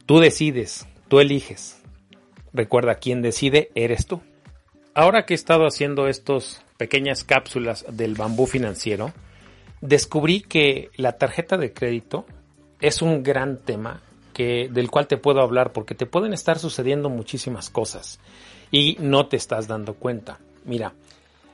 Tú 0.07 0.21
decides, 0.21 0.87
tú 1.09 1.21
eliges. 1.21 1.83
Recuerda, 2.53 2.95
quien 2.95 3.21
decide 3.21 3.71
eres 3.75 4.07
tú. 4.07 4.23
Ahora 4.95 5.27
que 5.27 5.35
he 5.35 5.37
estado 5.37 5.67
haciendo 5.67 6.09
estas 6.09 6.65
pequeñas 6.79 7.23
cápsulas 7.23 7.85
del 7.91 8.15
bambú 8.15 8.47
financiero, 8.47 9.13
descubrí 9.83 10.41
que 10.41 10.91
la 10.97 11.19
tarjeta 11.19 11.59
de 11.59 11.73
crédito 11.73 12.25
es 12.81 13.03
un 13.03 13.23
gran 13.23 13.59
tema 13.59 14.01
que, 14.33 14.69
del 14.71 14.91
cual 14.91 15.07
te 15.07 15.17
puedo 15.17 15.41
hablar 15.41 15.73
porque 15.73 15.95
te 15.95 16.07
pueden 16.07 16.33
estar 16.33 16.59
sucediendo 16.59 17.09
muchísimas 17.09 17.71
cosas 17.71 18.21
y 18.71 18.97
no 19.01 19.27
te 19.27 19.37
estás 19.37 19.69
dando 19.69 19.95
cuenta. 19.95 20.39
Mira, 20.65 20.93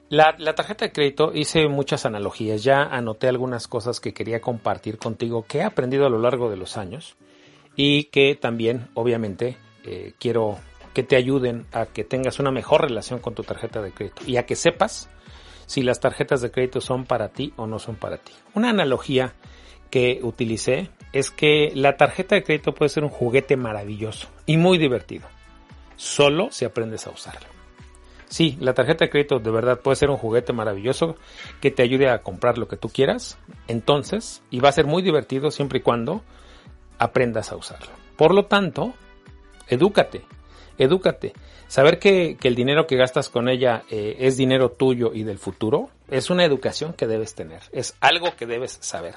la, 0.09 0.35
tarjeta 0.55 0.87
de 0.87 0.93
crédito 0.93 1.33
hice 1.35 1.69
muchas 1.69 2.05
analogías, 2.05 2.63
ya 2.63 2.83
anoté 2.83 3.29
algunas 3.29 3.67
cosas 3.69 4.01
que 4.01 4.13
quería 4.13 4.41
compartir 4.41 4.99
contigo 4.99 5.45
que 5.47 5.59
he 5.59 5.63
aprendido 5.63 6.07
a 6.07 6.11
lo 6.11 6.19
largo 6.19 6.51
de 6.51 6.57
los 6.57 6.77
años 6.77 7.17
y 7.77 8.05
que 8.05 8.35
también 8.35 8.89
obviamente 8.95 9.57
eh, 9.85 10.13
quiero 10.19 10.59
que 10.93 11.03
te 11.03 11.17
ayuden 11.17 11.67
a 11.73 11.87
que 11.87 12.05
tengas 12.05 12.39
una 12.41 12.51
mejor 12.51 12.83
relación 12.83 13.21
con 13.21 13.35
tu 13.35 13.43
tarjeta 13.43 13.81
de 13.81 13.93
crédito 13.93 14.23
y 14.27 14.37
a 14.37 14.45
que 14.45 14.57
sepas 14.57 15.09
si 15.65 15.83
las 15.83 16.01
tarjetas 16.01 16.43
de 16.43 16.51
crédito 16.51 16.83
son 16.83 17.07
para 17.07 17.29
ti 17.29 17.55
o 17.57 17.67
no 17.67 17.79
son 17.79 17.97
para 17.97 18.19
ti. 18.19 18.33
Una 18.55 18.69
analogía 18.69 19.33
que 19.93 20.21
utilicé 20.23 20.89
es 21.13 21.31
que 21.31 21.71
la 21.75 21.99
tarjeta 21.99 22.35
de 22.35 22.43
crédito 22.43 22.73
puede 22.73 22.89
ser 22.89 23.05
un 23.05 23.11
juguete 23.11 23.59
maravilloso 23.59 24.27
y 24.47 24.57
muy 24.57 24.79
divertido, 24.79 25.29
solo 25.97 26.49
si 26.51 26.65
aprendes 26.65 27.07
a 27.07 27.11
usarlo. 27.11 27.47
Sí, 28.27 28.57
la 28.59 28.73
tarjeta 28.73 29.05
de 29.05 29.11
crédito 29.11 29.39
de 29.39 29.51
verdad 29.51 29.81
puede 29.81 29.97
ser 29.97 30.09
un 30.09 30.17
juguete 30.17 30.55
maravilloso 30.55 31.17
que 31.61 31.71
te 31.71 31.83
ayude 31.83 32.09
a 32.09 32.23
comprar 32.23 32.57
lo 32.57 32.69
que 32.69 32.79
tú 32.79 32.89
quieras, 32.89 33.37
entonces, 33.69 34.43
y 34.49 34.61
va 34.61 34.71
a 34.71 34.73
ser 34.73 34.87
muy 34.87 35.03
divertido 35.03 35.51
siempre 35.51 35.81
y 35.81 35.83
cuando 35.83 36.23
aprendas 36.99 37.53
a 37.53 37.57
usarlo. 37.57 37.93
Por 38.17 38.35
lo 38.35 38.47
tanto, 38.47 38.95
edúcate, 39.69 40.23
Edúcate. 40.79 41.35
Saber 41.69 41.99
que, 41.99 42.39
el 42.43 42.55
dinero 42.55 42.87
que 42.87 42.97
gastas 42.97 43.29
con 43.29 43.49
ella 43.49 43.83
eh, 43.91 44.17
es 44.21 44.37
dinero 44.37 44.71
tuyo 44.71 45.13
y 45.15 45.23
del 45.23 45.39
futuro 45.39 45.91
es 46.09 46.31
una 46.31 46.45
educación 46.45 46.93
que 46.95 47.07
debes 47.07 47.35
tener. 47.35 47.61
Es 47.73 47.95
algo 48.01 48.35
que 48.37 48.47
debes 48.47 48.79
saber 48.81 49.17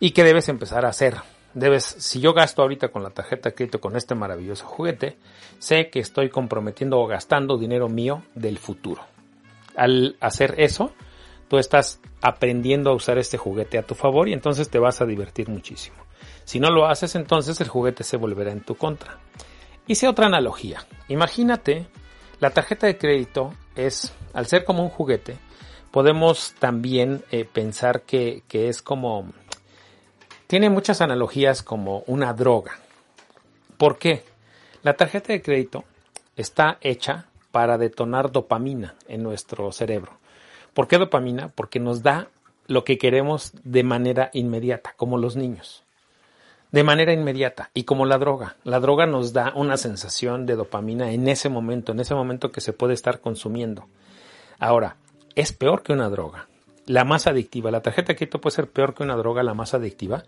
y 0.00 0.10
que 0.10 0.24
debes 0.24 0.48
empezar 0.48 0.84
a 0.84 0.88
hacer. 0.88 1.16
Debes, 1.54 1.84
si 1.84 2.20
yo 2.20 2.32
gasto 2.32 2.62
ahorita 2.62 2.88
con 2.88 3.02
la 3.02 3.10
tarjeta 3.10 3.50
de 3.50 3.54
crédito 3.54 3.80
con 3.80 3.96
este 3.96 4.14
maravilloso 4.14 4.66
juguete, 4.66 5.16
sé 5.58 5.88
que 5.88 6.00
estoy 6.00 6.28
comprometiendo 6.28 6.98
o 6.98 7.06
gastando 7.06 7.56
dinero 7.56 7.88
mío 7.88 8.22
del 8.34 8.58
futuro. 8.58 9.02
Al 9.76 10.16
hacer 10.20 10.56
eso, 10.58 10.92
tú 11.48 11.58
estás 11.58 12.00
aprendiendo 12.20 12.90
a 12.90 12.94
usar 12.94 13.18
este 13.18 13.38
juguete 13.38 13.78
a 13.78 13.86
tu 13.86 13.94
favor 13.94 14.28
y 14.28 14.32
entonces 14.32 14.68
te 14.68 14.78
vas 14.78 15.00
a 15.00 15.06
divertir 15.06 15.48
muchísimo. 15.48 15.96
Si 16.44 16.60
no 16.60 16.70
lo 16.70 16.86
haces, 16.86 17.14
entonces 17.14 17.60
el 17.60 17.68
juguete 17.68 18.02
se 18.04 18.16
volverá 18.16 18.50
en 18.50 18.60
tu 18.60 18.74
contra. 18.74 19.18
Hice 19.86 20.08
otra 20.08 20.26
analogía. 20.26 20.84
Imagínate, 21.08 21.86
la 22.40 22.50
tarjeta 22.50 22.86
de 22.86 22.98
crédito 22.98 23.54
es, 23.76 24.12
al 24.32 24.46
ser 24.46 24.64
como 24.64 24.82
un 24.82 24.88
juguete, 24.88 25.36
podemos 25.90 26.54
también 26.58 27.22
eh, 27.30 27.44
pensar 27.44 28.02
que, 28.02 28.42
que 28.48 28.68
es 28.68 28.82
como, 28.82 29.32
tiene 30.46 30.70
muchas 30.70 31.00
analogías 31.00 31.62
como 31.62 32.04
una 32.06 32.32
droga. 32.32 32.78
¿Por 33.76 33.98
qué? 33.98 34.24
La 34.82 34.94
tarjeta 34.94 35.32
de 35.32 35.42
crédito 35.42 35.84
está 36.36 36.78
hecha 36.80 37.26
para 37.50 37.78
detonar 37.78 38.32
dopamina 38.32 38.94
en 39.08 39.22
nuestro 39.22 39.72
cerebro. 39.72 40.12
¿Por 40.74 40.88
qué 40.88 40.98
dopamina? 40.98 41.48
Porque 41.48 41.80
nos 41.80 42.02
da 42.02 42.28
lo 42.66 42.84
que 42.84 42.98
queremos 42.98 43.52
de 43.62 43.82
manera 43.84 44.30
inmediata, 44.32 44.94
como 44.96 45.18
los 45.18 45.36
niños 45.36 45.84
de 46.74 46.82
manera 46.82 47.12
inmediata 47.12 47.70
y 47.72 47.84
como 47.84 48.04
la 48.04 48.18
droga. 48.18 48.56
La 48.64 48.80
droga 48.80 49.06
nos 49.06 49.32
da 49.32 49.52
una 49.54 49.76
sensación 49.76 50.44
de 50.44 50.56
dopamina 50.56 51.12
en 51.12 51.28
ese 51.28 51.48
momento, 51.48 51.92
en 51.92 52.00
ese 52.00 52.16
momento 52.16 52.50
que 52.50 52.60
se 52.60 52.72
puede 52.72 52.94
estar 52.94 53.20
consumiendo. 53.20 53.86
Ahora, 54.58 54.96
es 55.36 55.52
peor 55.52 55.84
que 55.84 55.92
una 55.92 56.08
droga. 56.08 56.48
La 56.86 57.04
más 57.04 57.26
adictiva, 57.26 57.70
la 57.70 57.80
tarjeta 57.80 58.08
de 58.08 58.16
crédito 58.16 58.40
puede 58.40 58.56
ser 58.56 58.68
peor 58.68 58.94
que 58.94 59.02
una 59.02 59.16
droga, 59.16 59.42
la 59.42 59.54
más 59.54 59.72
adictiva, 59.72 60.24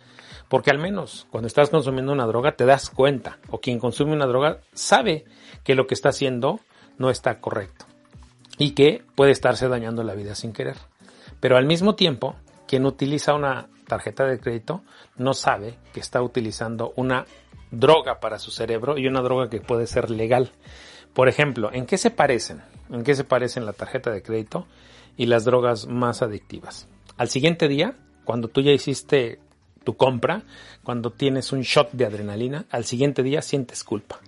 porque 0.48 0.70
al 0.70 0.78
menos 0.78 1.26
cuando 1.30 1.48
estás 1.48 1.70
consumiendo 1.70 2.12
una 2.12 2.26
droga 2.26 2.56
te 2.56 2.64
das 2.64 2.88
cuenta, 2.88 3.38
o 3.50 3.60
quien 3.60 3.78
consume 3.78 4.12
una 4.12 4.26
droga 4.26 4.60
sabe 4.72 5.25
que 5.64 5.75
lo 5.75 5.86
que 5.86 5.94
está 5.94 6.10
haciendo 6.10 6.60
no 6.98 7.10
está 7.10 7.40
correcto 7.40 7.84
y 8.58 8.70
que 8.70 9.04
puede 9.14 9.32
estarse 9.32 9.68
dañando 9.68 10.02
la 10.02 10.14
vida 10.14 10.34
sin 10.34 10.52
querer. 10.52 10.76
Pero 11.40 11.56
al 11.56 11.66
mismo 11.66 11.94
tiempo, 11.94 12.36
quien 12.66 12.86
utiliza 12.86 13.34
una 13.34 13.68
tarjeta 13.86 14.25
de 14.25 14.38
crédito 14.38 14.82
no 15.16 15.34
sabe 15.34 15.78
que 15.92 16.00
está 16.00 16.22
utilizando 16.22 16.92
una 16.96 17.26
droga 17.70 18.20
para 18.20 18.38
su 18.38 18.50
cerebro 18.50 18.98
y 18.98 19.06
una 19.06 19.20
droga 19.20 19.48
que 19.48 19.60
puede 19.60 19.86
ser 19.86 20.10
legal. 20.10 20.52
Por 21.12 21.28
ejemplo, 21.28 21.70
¿en 21.72 21.86
qué 21.86 21.98
se 21.98 22.10
parecen? 22.10 22.62
¿En 22.90 23.04
qué 23.04 23.14
se 23.14 23.25
parecen 23.25 23.66
la 23.66 23.72
tarjeta 23.72 24.10
de 24.10 24.22
crédito 24.22 24.66
y 25.16 25.26
las 25.26 25.44
drogas 25.44 25.87
más 25.87 26.23
adictivas? 26.23 26.88
Al 27.16 27.28
siguiente 27.28 27.68
día, 27.68 27.96
cuando 28.25 28.49
tú 28.49 28.61
ya 28.61 28.73
hiciste 28.73 29.40
tu 29.85 29.96
compra, 29.96 30.42
cuando 30.82 31.11
tienes 31.11 31.52
un 31.52 31.62
shot 31.62 31.92
de 31.92 32.06
adrenalina, 32.06 32.66
al 32.70 32.85
siguiente 32.85 33.23
día 33.23 33.42
sientes 33.42 33.85
culpa. 33.85 34.20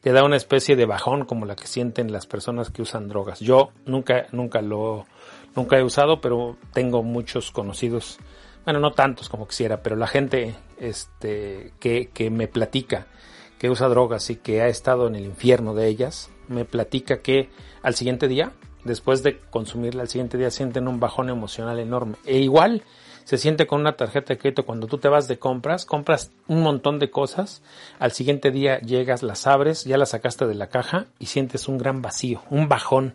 Te 0.00 0.12
da 0.12 0.24
una 0.24 0.36
especie 0.36 0.76
de 0.76 0.86
bajón 0.86 1.24
como 1.24 1.46
la 1.46 1.56
que 1.56 1.66
sienten 1.66 2.12
las 2.12 2.26
personas 2.26 2.70
que 2.70 2.82
usan 2.82 3.08
drogas. 3.08 3.40
Yo 3.40 3.70
nunca, 3.84 4.26
nunca 4.32 4.62
lo, 4.62 5.06
nunca 5.54 5.78
he 5.78 5.82
usado, 5.82 6.20
pero 6.20 6.56
tengo 6.72 7.02
muchos 7.02 7.50
conocidos 7.50 8.18
bueno, 8.66 8.80
no 8.80 8.90
tantos 8.90 9.28
como 9.28 9.46
quisiera, 9.46 9.80
pero 9.80 9.94
la 9.94 10.08
gente 10.08 10.56
este, 10.78 11.72
que, 11.78 12.10
que 12.12 12.30
me 12.30 12.48
platica 12.48 13.06
que 13.60 13.70
usa 13.70 13.88
drogas 13.88 14.28
y 14.28 14.36
que 14.36 14.60
ha 14.60 14.66
estado 14.66 15.06
en 15.06 15.14
el 15.14 15.24
infierno 15.24 15.72
de 15.72 15.86
ellas, 15.86 16.30
me 16.48 16.64
platica 16.64 17.22
que 17.22 17.48
al 17.82 17.94
siguiente 17.94 18.26
día, 18.26 18.52
después 18.86 19.22
de 19.22 19.38
consumirla 19.50 20.02
al 20.02 20.08
siguiente 20.08 20.38
día, 20.38 20.50
sienten 20.50 20.88
un 20.88 21.00
bajón 21.00 21.28
emocional 21.28 21.78
enorme. 21.78 22.16
E 22.24 22.38
igual 22.38 22.82
se 23.24 23.38
siente 23.38 23.66
con 23.66 23.80
una 23.80 23.96
tarjeta 23.96 24.32
de 24.32 24.38
crédito 24.38 24.64
cuando 24.64 24.86
tú 24.86 24.98
te 24.98 25.08
vas 25.08 25.26
de 25.26 25.38
compras, 25.38 25.84
compras 25.84 26.30
un 26.46 26.62
montón 26.62 27.00
de 27.00 27.10
cosas, 27.10 27.60
al 27.98 28.12
siguiente 28.12 28.52
día 28.52 28.78
llegas, 28.78 29.24
las 29.24 29.48
abres, 29.48 29.84
ya 29.84 29.98
las 29.98 30.10
sacaste 30.10 30.46
de 30.46 30.54
la 30.54 30.68
caja 30.68 31.06
y 31.18 31.26
sientes 31.26 31.66
un 31.66 31.76
gran 31.76 32.02
vacío, 32.02 32.42
un 32.50 32.68
bajón. 32.68 33.14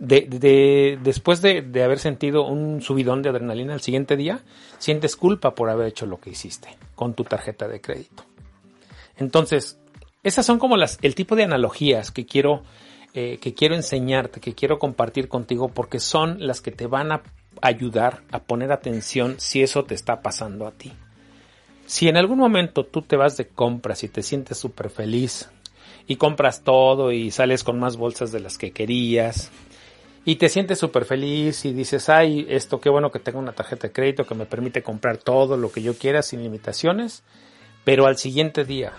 De, 0.00 0.22
de 0.22 0.98
después 1.00 1.40
de, 1.40 1.62
de 1.62 1.84
haber 1.84 2.00
sentido 2.00 2.44
un 2.44 2.82
subidón 2.82 3.22
de 3.22 3.28
adrenalina 3.28 3.74
al 3.74 3.80
siguiente 3.80 4.16
día, 4.16 4.40
sientes 4.78 5.14
culpa 5.14 5.54
por 5.54 5.70
haber 5.70 5.86
hecho 5.86 6.04
lo 6.04 6.18
que 6.18 6.30
hiciste 6.30 6.76
con 6.96 7.14
tu 7.14 7.22
tarjeta 7.22 7.68
de 7.68 7.80
crédito. 7.80 8.24
Entonces, 9.16 9.78
esas 10.24 10.44
son 10.44 10.58
como 10.58 10.76
las, 10.76 10.98
el 11.02 11.14
tipo 11.14 11.36
de 11.36 11.44
analogías 11.44 12.10
que 12.10 12.26
quiero, 12.26 12.64
eh, 13.14 13.38
que 13.40 13.54
quiero 13.54 13.76
enseñarte, 13.76 14.40
que 14.40 14.54
quiero 14.54 14.80
compartir 14.80 15.28
contigo, 15.28 15.68
porque 15.68 16.00
son 16.00 16.44
las 16.44 16.60
que 16.60 16.72
te 16.72 16.88
van 16.88 17.12
a 17.12 17.22
ayudar 17.62 18.22
a 18.32 18.40
poner 18.40 18.72
atención 18.72 19.36
si 19.38 19.62
eso 19.62 19.84
te 19.84 19.94
está 19.94 20.20
pasando 20.20 20.66
a 20.66 20.72
ti. 20.72 20.92
Si 21.86 22.08
en 22.08 22.16
algún 22.16 22.38
momento 22.38 22.84
tú 22.84 23.02
te 23.02 23.16
vas 23.16 23.36
de 23.36 23.46
compras 23.46 24.02
y 24.02 24.08
te 24.08 24.22
sientes 24.22 24.58
súper 24.58 24.90
feliz 24.90 25.48
y 26.08 26.16
compras 26.16 26.62
todo 26.62 27.12
y 27.12 27.30
sales 27.30 27.62
con 27.62 27.78
más 27.78 27.96
bolsas 27.96 28.32
de 28.32 28.40
las 28.40 28.58
que 28.58 28.72
querías 28.72 29.52
y 30.24 30.34
te 30.36 30.48
sientes 30.48 30.78
súper 30.78 31.04
feliz 31.04 31.64
y 31.66 31.72
dices, 31.72 32.08
ay, 32.08 32.46
esto 32.48 32.80
qué 32.80 32.88
bueno 32.88 33.12
que 33.12 33.20
tengo 33.20 33.38
una 33.38 33.52
tarjeta 33.52 33.86
de 33.86 33.92
crédito 33.92 34.26
que 34.26 34.34
me 34.34 34.46
permite 34.46 34.82
comprar 34.82 35.18
todo 35.18 35.56
lo 35.56 35.70
que 35.70 35.82
yo 35.82 35.94
quiera 35.96 36.22
sin 36.22 36.42
limitaciones, 36.42 37.22
pero 37.84 38.06
al 38.06 38.16
siguiente 38.16 38.64
día 38.64 38.92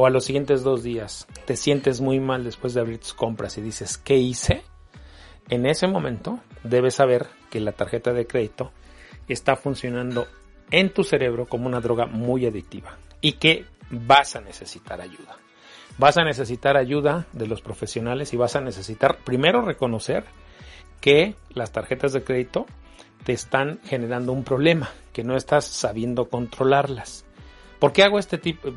o 0.00 0.06
a 0.06 0.10
los 0.10 0.24
siguientes 0.24 0.62
dos 0.62 0.82
días 0.82 1.26
te 1.44 1.56
sientes 1.56 2.00
muy 2.00 2.20
mal 2.20 2.42
después 2.42 2.72
de 2.72 2.80
abrir 2.80 3.00
tus 3.00 3.12
compras 3.12 3.58
y 3.58 3.60
dices, 3.60 3.98
¿qué 3.98 4.16
hice? 4.16 4.62
En 5.50 5.66
ese 5.66 5.86
momento 5.88 6.40
debes 6.64 6.94
saber 6.94 7.26
que 7.50 7.60
la 7.60 7.72
tarjeta 7.72 8.14
de 8.14 8.26
crédito 8.26 8.72
está 9.28 9.56
funcionando 9.56 10.26
en 10.70 10.88
tu 10.88 11.04
cerebro 11.04 11.44
como 11.44 11.66
una 11.66 11.82
droga 11.82 12.06
muy 12.06 12.46
adictiva 12.46 12.96
y 13.20 13.32
que 13.32 13.66
vas 13.90 14.36
a 14.36 14.40
necesitar 14.40 15.02
ayuda. 15.02 15.36
Vas 15.98 16.16
a 16.16 16.24
necesitar 16.24 16.78
ayuda 16.78 17.26
de 17.34 17.46
los 17.46 17.60
profesionales 17.60 18.32
y 18.32 18.38
vas 18.38 18.56
a 18.56 18.62
necesitar 18.62 19.18
primero 19.18 19.60
reconocer 19.60 20.24
que 21.02 21.34
las 21.50 21.72
tarjetas 21.72 22.14
de 22.14 22.24
crédito 22.24 22.64
te 23.24 23.34
están 23.34 23.80
generando 23.84 24.32
un 24.32 24.44
problema, 24.44 24.88
que 25.12 25.24
no 25.24 25.36
estás 25.36 25.66
sabiendo 25.66 26.30
controlarlas. 26.30 27.26
¿Por 27.80 27.94
qué 27.94 28.02
hago 28.02 28.18
este 28.18 28.36
tipo? 28.36 28.68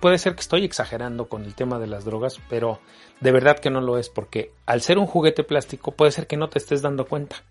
Puede 0.00 0.18
ser 0.18 0.34
que 0.36 0.40
estoy 0.40 0.64
exagerando 0.64 1.28
con 1.28 1.44
el 1.44 1.56
tema 1.56 1.80
de 1.80 1.88
las 1.88 2.04
drogas, 2.04 2.40
pero 2.48 2.80
de 3.20 3.32
verdad 3.32 3.58
que 3.58 3.70
no 3.70 3.80
lo 3.80 3.98
es, 3.98 4.08
porque 4.08 4.52
al 4.66 4.82
ser 4.82 4.98
un 4.98 5.06
juguete 5.06 5.42
plástico 5.42 5.90
puede 5.90 6.12
ser 6.12 6.28
que 6.28 6.36
no 6.36 6.48
te 6.48 6.60
estés 6.60 6.80
dando 6.80 7.06
cuenta. 7.06 7.42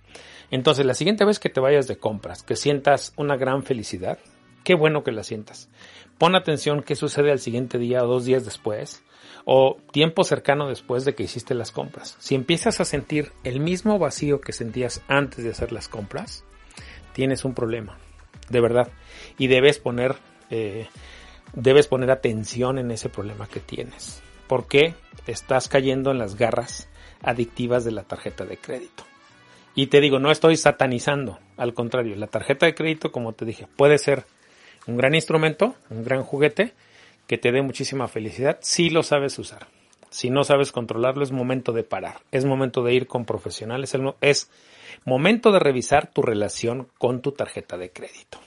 Entonces, 0.51 0.85
la 0.85 0.93
siguiente 0.93 1.25
vez 1.25 1.37
que 1.37 1.49
te 1.49 1.59
vayas 1.59 1.87
de 1.87 1.97
compras, 1.97 2.43
que 2.43 2.55
sientas 2.55 3.11
una 3.17 3.35
gran 3.35 3.63
felicidad, 3.63 4.19
qué 4.63 4.73
bueno 4.73 5.03
que 5.03 5.11
la 5.11 5.23
sientas. 5.23 5.69
Pon 6.17 6.33
atención 6.33 6.81
qué 6.81 6.95
sucede 6.95 7.31
al 7.31 7.39
siguiente 7.39 7.77
día 7.77 8.03
o 8.03 8.07
dos 8.07 8.23
días 8.23 8.45
después, 8.45 9.03
o 9.43 9.77
tiempo 9.91 10.23
cercano 10.23 10.69
después 10.69 11.03
de 11.03 11.13
que 11.13 11.23
hiciste 11.23 11.55
las 11.55 11.71
compras. 11.71 12.15
Si 12.19 12.35
empiezas 12.35 12.79
a 12.79 12.85
sentir 12.85 13.33
el 13.43 13.59
mismo 13.59 13.99
vacío 13.99 14.39
que 14.39 14.53
sentías 14.53 15.01
antes 15.09 15.43
de 15.43 15.51
hacer 15.51 15.73
las 15.73 15.89
compras, 15.89 16.45
tienes 17.11 17.43
un 17.43 17.53
problema, 17.53 17.97
de 18.49 18.61
verdad. 18.61 18.89
Y 19.37 19.47
debes 19.47 19.77
poner 19.79 20.15
eh, 20.51 20.87
debes 21.53 21.87
poner 21.87 22.11
atención 22.11 22.77
en 22.77 22.91
ese 22.91 23.09
problema 23.09 23.47
que 23.47 23.59
tienes. 23.59 24.21
Porque 24.47 24.93
estás 25.27 25.67
cayendo 25.67 26.11
en 26.11 26.19
las 26.19 26.35
garras 26.35 26.87
adictivas 27.23 27.83
de 27.83 27.91
la 27.91 28.03
tarjeta 28.03 28.45
de 28.45 28.57
crédito. 28.57 29.03
Y 29.73 29.87
te 29.87 30.01
digo, 30.01 30.19
no 30.19 30.31
estoy 30.31 30.57
satanizando, 30.57 31.39
al 31.57 31.73
contrario, 31.73 32.15
la 32.17 32.27
tarjeta 32.27 32.65
de 32.65 32.75
crédito, 32.75 33.11
como 33.11 33.33
te 33.33 33.45
dije, 33.45 33.67
puede 33.77 33.97
ser 33.97 34.25
un 34.85 34.97
gran 34.97 35.15
instrumento, 35.15 35.75
un 35.89 36.03
gran 36.03 36.23
juguete 36.23 36.73
que 37.25 37.37
te 37.37 37.51
dé 37.51 37.61
muchísima 37.61 38.09
felicidad 38.09 38.57
si 38.61 38.89
lo 38.89 39.03
sabes 39.03 39.39
usar. 39.39 39.67
Si 40.09 40.29
no 40.29 40.43
sabes 40.43 40.73
controlarlo, 40.73 41.23
es 41.23 41.31
momento 41.31 41.71
de 41.71 41.83
parar, 41.83 42.17
es 42.31 42.43
momento 42.43 42.83
de 42.83 42.93
ir 42.93 43.07
con 43.07 43.23
profesionales, 43.23 43.95
es 44.19 44.49
momento 45.05 45.53
de 45.53 45.59
revisar 45.59 46.11
tu 46.11 46.21
relación 46.21 46.89
con 46.97 47.21
tu 47.21 47.31
tarjeta 47.31 47.77
de 47.77 47.91
crédito. 47.91 48.39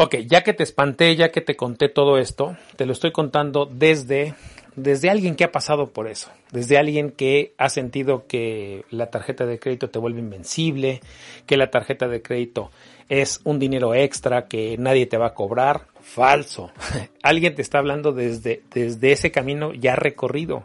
Ok, 0.00 0.14
ya 0.28 0.44
que 0.44 0.52
te 0.52 0.62
espanté, 0.62 1.16
ya 1.16 1.32
que 1.32 1.40
te 1.40 1.56
conté 1.56 1.88
todo 1.88 2.18
esto, 2.18 2.56
te 2.76 2.86
lo 2.86 2.92
estoy 2.92 3.10
contando 3.10 3.66
desde, 3.66 4.32
desde 4.76 5.10
alguien 5.10 5.34
que 5.34 5.42
ha 5.42 5.50
pasado 5.50 5.90
por 5.90 6.06
eso, 6.06 6.30
desde 6.52 6.78
alguien 6.78 7.10
que 7.10 7.52
ha 7.58 7.68
sentido 7.68 8.24
que 8.28 8.84
la 8.90 9.10
tarjeta 9.10 9.44
de 9.44 9.58
crédito 9.58 9.90
te 9.90 9.98
vuelve 9.98 10.20
invencible, 10.20 11.00
que 11.46 11.56
la 11.56 11.72
tarjeta 11.72 12.06
de 12.06 12.22
crédito 12.22 12.70
es 13.08 13.40
un 13.42 13.58
dinero 13.58 13.92
extra 13.92 14.46
que 14.46 14.76
nadie 14.78 15.06
te 15.06 15.16
va 15.16 15.26
a 15.26 15.34
cobrar. 15.34 15.88
Falso. 16.00 16.70
alguien 17.24 17.56
te 17.56 17.62
está 17.62 17.78
hablando 17.78 18.12
desde, 18.12 18.62
desde 18.72 19.10
ese 19.10 19.32
camino 19.32 19.74
ya 19.74 19.96
recorrido. 19.96 20.62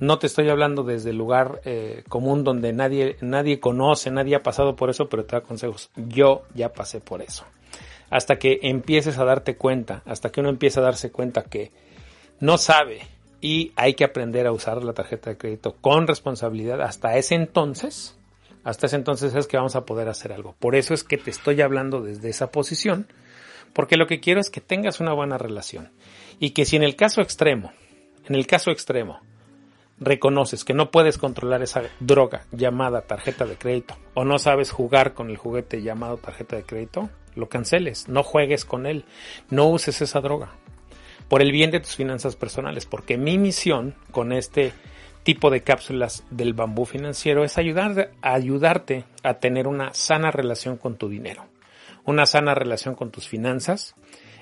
No 0.00 0.18
te 0.18 0.26
estoy 0.26 0.48
hablando 0.48 0.82
desde 0.82 1.10
el 1.10 1.18
lugar 1.18 1.60
eh, 1.64 2.02
común 2.08 2.42
donde 2.42 2.72
nadie, 2.72 3.16
nadie 3.20 3.60
conoce, 3.60 4.10
nadie 4.10 4.34
ha 4.34 4.42
pasado 4.42 4.74
por 4.74 4.90
eso, 4.90 5.08
pero 5.08 5.24
te 5.24 5.36
da 5.36 5.42
consejos. 5.42 5.92
Yo 5.94 6.42
ya 6.52 6.72
pasé 6.72 7.00
por 7.00 7.22
eso 7.22 7.44
hasta 8.10 8.38
que 8.38 8.58
empieces 8.62 9.18
a 9.18 9.24
darte 9.24 9.56
cuenta, 9.56 10.02
hasta 10.04 10.30
que 10.30 10.40
uno 10.40 10.50
empieza 10.50 10.80
a 10.80 10.84
darse 10.84 11.10
cuenta 11.10 11.44
que 11.44 11.70
no 12.40 12.58
sabe 12.58 13.02
y 13.40 13.72
hay 13.76 13.94
que 13.94 14.04
aprender 14.04 14.46
a 14.46 14.52
usar 14.52 14.82
la 14.82 14.92
tarjeta 14.92 15.30
de 15.30 15.38
crédito 15.38 15.76
con 15.80 16.06
responsabilidad. 16.06 16.82
Hasta 16.82 17.16
ese 17.16 17.36
entonces, 17.36 18.16
hasta 18.64 18.86
ese 18.86 18.96
entonces 18.96 19.34
es 19.34 19.46
que 19.46 19.56
vamos 19.56 19.76
a 19.76 19.86
poder 19.86 20.08
hacer 20.08 20.32
algo. 20.32 20.54
Por 20.58 20.74
eso 20.74 20.92
es 20.92 21.04
que 21.04 21.16
te 21.16 21.30
estoy 21.30 21.60
hablando 21.62 22.02
desde 22.02 22.28
esa 22.28 22.50
posición, 22.50 23.06
porque 23.72 23.96
lo 23.96 24.06
que 24.06 24.20
quiero 24.20 24.40
es 24.40 24.50
que 24.50 24.60
tengas 24.60 25.00
una 25.00 25.12
buena 25.12 25.38
relación 25.38 25.90
y 26.40 26.50
que 26.50 26.64
si 26.64 26.76
en 26.76 26.82
el 26.82 26.96
caso 26.96 27.20
extremo, 27.20 27.72
en 28.26 28.34
el 28.34 28.46
caso 28.46 28.70
extremo, 28.70 29.20
reconoces 30.00 30.64
que 30.64 30.74
no 30.74 30.90
puedes 30.90 31.18
controlar 31.18 31.62
esa 31.62 31.82
droga 32.00 32.46
llamada 32.50 33.02
tarjeta 33.02 33.44
de 33.44 33.56
crédito 33.56 33.96
o 34.14 34.24
no 34.24 34.38
sabes 34.38 34.70
jugar 34.70 35.14
con 35.14 35.30
el 35.30 35.36
juguete 35.36 35.82
llamado 35.82 36.16
tarjeta 36.16 36.56
de 36.56 36.64
crédito, 36.64 37.10
lo 37.36 37.48
canceles, 37.48 38.08
no 38.08 38.22
juegues 38.22 38.64
con 38.64 38.86
él, 38.86 39.04
no 39.50 39.68
uses 39.68 40.00
esa 40.02 40.20
droga 40.20 40.50
por 41.28 41.42
el 41.42 41.52
bien 41.52 41.70
de 41.70 41.78
tus 41.78 41.94
finanzas 41.94 42.34
personales, 42.34 42.86
porque 42.86 43.16
mi 43.16 43.38
misión 43.38 43.94
con 44.10 44.32
este 44.32 44.72
tipo 45.22 45.48
de 45.50 45.62
cápsulas 45.62 46.24
del 46.30 46.54
bambú 46.54 46.86
financiero 46.86 47.44
es 47.44 47.56
ayudar, 47.56 48.10
ayudarte 48.20 49.04
a 49.22 49.34
tener 49.34 49.68
una 49.68 49.94
sana 49.94 50.32
relación 50.32 50.76
con 50.76 50.96
tu 50.96 51.08
dinero, 51.08 51.46
una 52.04 52.26
sana 52.26 52.54
relación 52.54 52.96
con 52.96 53.12
tus 53.12 53.28
finanzas 53.28 53.94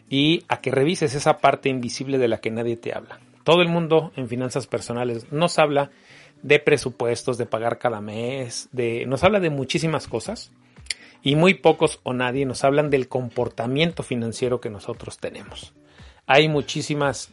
y 0.09 0.45
a 0.49 0.63
que 0.63 0.71
revises 0.71 1.15
esa 1.15 1.39
parte 1.39 1.69
invisible 1.69 2.17
de 2.17 2.29
la 2.29 2.39
que 2.39 2.51
nadie 2.51 2.79
te 2.79 2.95
habla. 2.95 3.21
Todo 3.49 3.63
el 3.63 3.71
mundo 3.71 4.13
en 4.15 4.29
finanzas 4.29 4.67
personales 4.67 5.33
nos 5.33 5.59
habla 5.59 5.91
de 6.43 6.59
presupuestos, 6.59 7.39
de 7.39 7.47
pagar 7.47 7.79
cada 7.79 8.03
mes, 8.03 8.69
de, 8.73 9.07
nos 9.07 9.25
habla 9.25 9.41
de 9.41 9.49
muchísimas 9.49 10.07
cosas 10.07 10.53
y 11.23 11.35
muy 11.35 11.55
pocos 11.55 11.99
o 12.03 12.13
nadie 12.13 12.45
nos 12.45 12.63
hablan 12.63 12.91
del 12.91 13.09
comportamiento 13.09 14.03
financiero 14.03 14.61
que 14.61 14.69
nosotros 14.69 15.17
tenemos. 15.17 15.73
Hay 16.27 16.47
muchísimas, 16.51 17.31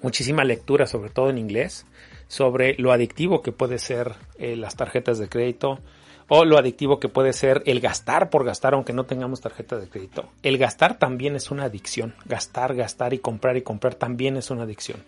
muchísima 0.00 0.44
lectura, 0.44 0.86
sobre 0.86 1.10
todo 1.10 1.28
en 1.28 1.36
inglés, 1.36 1.84
sobre 2.26 2.74
lo 2.78 2.90
adictivo 2.90 3.42
que 3.42 3.52
puede 3.52 3.78
ser 3.78 4.14
eh, 4.38 4.56
las 4.56 4.76
tarjetas 4.76 5.18
de 5.18 5.28
crédito 5.28 5.78
o 6.26 6.46
lo 6.46 6.56
adictivo 6.56 7.00
que 7.00 7.10
puede 7.10 7.34
ser 7.34 7.62
el 7.66 7.80
gastar 7.80 8.30
por 8.30 8.46
gastar 8.46 8.72
aunque 8.72 8.94
no 8.94 9.04
tengamos 9.04 9.42
tarjeta 9.42 9.76
de 9.76 9.90
crédito. 9.90 10.30
El 10.42 10.56
gastar 10.56 10.98
también 10.98 11.36
es 11.36 11.50
una 11.50 11.64
adicción. 11.64 12.14
Gastar, 12.24 12.74
gastar 12.74 13.12
y 13.12 13.18
comprar 13.18 13.58
y 13.58 13.62
comprar 13.62 13.94
también 13.94 14.38
es 14.38 14.50
una 14.50 14.62
adicción. 14.62 15.04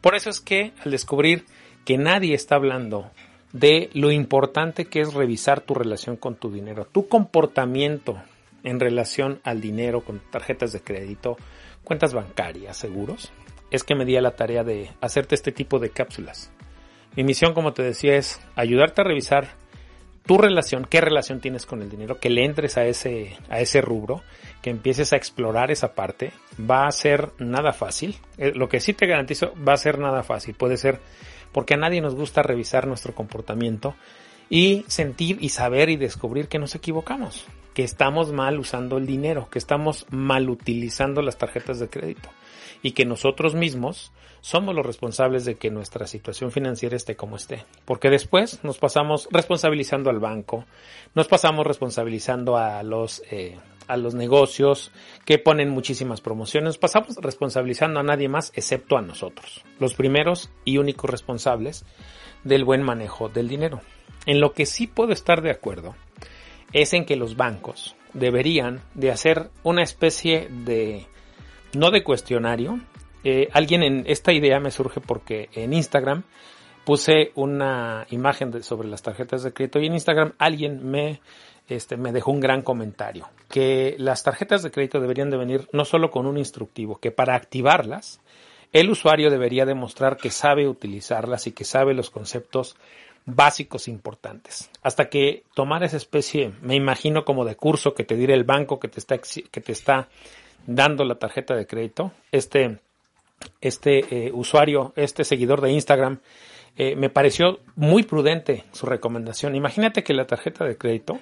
Por 0.00 0.14
eso 0.14 0.30
es 0.30 0.40
que 0.40 0.72
al 0.84 0.90
descubrir 0.90 1.44
que 1.84 1.98
nadie 1.98 2.34
está 2.34 2.56
hablando 2.56 3.10
de 3.52 3.90
lo 3.94 4.10
importante 4.10 4.86
que 4.86 5.00
es 5.00 5.14
revisar 5.14 5.60
tu 5.60 5.74
relación 5.74 6.16
con 6.16 6.36
tu 6.36 6.50
dinero, 6.50 6.86
tu 6.86 7.08
comportamiento 7.08 8.20
en 8.64 8.80
relación 8.80 9.40
al 9.44 9.60
dinero 9.60 10.02
con 10.02 10.20
tarjetas 10.30 10.72
de 10.72 10.80
crédito, 10.80 11.36
cuentas 11.84 12.12
bancarias, 12.12 12.76
seguros, 12.76 13.30
es 13.70 13.84
que 13.84 13.94
me 13.94 14.04
di 14.04 14.16
a 14.16 14.20
la 14.20 14.36
tarea 14.36 14.64
de 14.64 14.90
hacerte 15.00 15.34
este 15.34 15.52
tipo 15.52 15.78
de 15.78 15.90
cápsulas. 15.90 16.50
Mi 17.14 17.24
misión, 17.24 17.54
como 17.54 17.72
te 17.72 17.82
decía, 17.82 18.16
es 18.16 18.40
ayudarte 18.56 19.00
a 19.00 19.04
revisar 19.04 19.48
tu 20.26 20.36
relación, 20.36 20.84
qué 20.84 21.00
relación 21.00 21.40
tienes 21.40 21.64
con 21.64 21.80
el 21.80 21.88
dinero, 21.88 22.18
que 22.18 22.30
le 22.30 22.44
entres 22.44 22.76
a 22.76 22.84
ese, 22.84 23.36
a 23.48 23.60
ese 23.60 23.80
rubro, 23.80 24.22
que 24.62 24.70
empieces 24.70 25.12
a 25.12 25.16
explorar 25.16 25.70
esa 25.70 25.94
parte. 25.94 26.32
Va 26.58 26.86
a 26.86 26.92
ser 26.92 27.32
nada 27.38 27.72
fácil. 27.72 28.16
Eh, 28.38 28.52
lo 28.54 28.68
que 28.68 28.80
sí 28.80 28.92
te 28.92 29.06
garantizo, 29.06 29.52
va 29.66 29.74
a 29.74 29.78
ser 29.78 29.98
nada 29.98 30.22
fácil. 30.22 30.54
Puede 30.54 30.76
ser 30.76 31.00
porque 31.52 31.74
a 31.74 31.78
nadie 31.78 32.00
nos 32.00 32.14
gusta 32.14 32.42
revisar 32.42 32.86
nuestro 32.86 33.14
comportamiento 33.14 33.94
y 34.48 34.84
sentir 34.88 35.38
y 35.40 35.48
saber 35.50 35.88
y 35.88 35.96
descubrir 35.96 36.48
que 36.48 36.58
nos 36.58 36.74
equivocamos 36.74 37.46
que 37.76 37.84
estamos 37.84 38.32
mal 38.32 38.58
usando 38.58 38.96
el 38.96 39.04
dinero, 39.04 39.50
que 39.50 39.58
estamos 39.58 40.06
mal 40.08 40.48
utilizando 40.48 41.20
las 41.20 41.36
tarjetas 41.36 41.78
de 41.78 41.90
crédito 41.90 42.30
y 42.82 42.92
que 42.92 43.04
nosotros 43.04 43.54
mismos 43.54 44.12
somos 44.40 44.74
los 44.74 44.86
responsables 44.86 45.44
de 45.44 45.56
que 45.56 45.70
nuestra 45.70 46.06
situación 46.06 46.52
financiera 46.52 46.96
esté 46.96 47.16
como 47.16 47.36
esté. 47.36 47.64
Porque 47.84 48.10
después 48.10 48.62
nos 48.62 48.78
pasamos 48.78 49.28
responsabilizando 49.32 50.08
al 50.08 50.20
banco, 50.20 50.64
nos 51.14 51.26
pasamos 51.26 51.66
responsabilizando 51.66 52.56
a 52.56 52.82
los, 52.82 53.22
eh, 53.30 53.58
a 53.88 53.96
los 53.96 54.14
negocios 54.14 54.92
que 55.24 55.38
ponen 55.38 55.70
muchísimas 55.70 56.20
promociones, 56.20 56.66
nos 56.66 56.78
pasamos 56.78 57.16
responsabilizando 57.16 58.00
a 58.00 58.04
nadie 58.04 58.28
más 58.28 58.52
excepto 58.54 58.96
a 58.96 59.02
nosotros, 59.02 59.64
los 59.80 59.94
primeros 59.94 60.50
y 60.64 60.78
únicos 60.78 61.10
responsables 61.10 61.84
del 62.44 62.64
buen 62.64 62.82
manejo 62.82 63.28
del 63.28 63.48
dinero. 63.48 63.80
En 64.26 64.40
lo 64.40 64.52
que 64.52 64.66
sí 64.66 64.86
puedo 64.86 65.12
estar 65.12 65.42
de 65.42 65.50
acuerdo 65.50 65.96
es 66.72 66.92
en 66.92 67.04
que 67.04 67.16
los 67.16 67.36
bancos 67.36 67.96
deberían 68.12 68.82
de 68.94 69.10
hacer 69.10 69.50
una 69.62 69.82
especie 69.82 70.48
de, 70.48 71.06
no 71.74 71.90
de 71.90 72.02
cuestionario, 72.02 72.80
eh, 73.24 73.48
alguien 73.52 73.82
en 73.82 74.04
esta 74.06 74.32
idea 74.32 74.60
me 74.60 74.70
surge 74.70 75.00
porque 75.00 75.48
en 75.52 75.72
Instagram 75.72 76.24
puse 76.84 77.32
una 77.34 78.06
imagen 78.10 78.62
sobre 78.62 78.88
las 78.88 79.02
tarjetas 79.02 79.42
de 79.42 79.52
crédito 79.52 79.80
y 79.80 79.86
en 79.86 79.94
Instagram 79.94 80.34
alguien 80.38 80.88
me, 80.88 81.20
este, 81.68 81.96
me 81.96 82.12
dejó 82.12 82.30
un 82.30 82.38
gran 82.38 82.62
comentario, 82.62 83.28
que 83.48 83.96
las 83.98 84.22
tarjetas 84.22 84.62
de 84.62 84.70
crédito 84.70 85.00
deberían 85.00 85.30
de 85.30 85.36
venir 85.36 85.68
no 85.72 85.84
solo 85.84 86.12
con 86.12 86.26
un 86.26 86.38
instructivo, 86.38 87.00
que 87.00 87.10
para 87.10 87.34
activarlas 87.34 88.20
el 88.72 88.90
usuario 88.90 89.30
debería 89.30 89.64
demostrar 89.64 90.16
que 90.16 90.30
sabe 90.30 90.68
utilizarlas 90.68 91.46
y 91.46 91.52
que 91.52 91.64
sabe 91.64 91.94
los 91.94 92.10
conceptos 92.10 92.76
básicos 93.24 93.88
importantes. 93.88 94.70
Hasta 94.82 95.08
que 95.08 95.42
tomar 95.54 95.82
esa 95.82 95.96
especie, 95.96 96.52
me 96.62 96.76
imagino 96.76 97.24
como 97.24 97.44
de 97.44 97.56
curso 97.56 97.94
que 97.94 98.04
te 98.04 98.16
dirá 98.16 98.34
el 98.34 98.44
banco 98.44 98.78
que 98.78 98.88
te 98.88 99.00
está, 99.00 99.18
que 99.18 99.60
te 99.60 99.72
está 99.72 100.08
dando 100.66 101.04
la 101.04 101.16
tarjeta 101.16 101.54
de 101.54 101.66
crédito, 101.66 102.12
este, 102.32 102.78
este 103.60 104.26
eh, 104.26 104.32
usuario, 104.32 104.92
este 104.96 105.24
seguidor 105.24 105.60
de 105.60 105.72
Instagram, 105.72 106.20
eh, 106.76 106.94
me 106.96 107.08
pareció 107.08 107.60
muy 107.74 108.02
prudente 108.02 108.64
su 108.72 108.86
recomendación. 108.86 109.56
Imagínate 109.56 110.04
que 110.04 110.14
la 110.14 110.26
tarjeta 110.26 110.64
de 110.64 110.76
crédito 110.76 111.20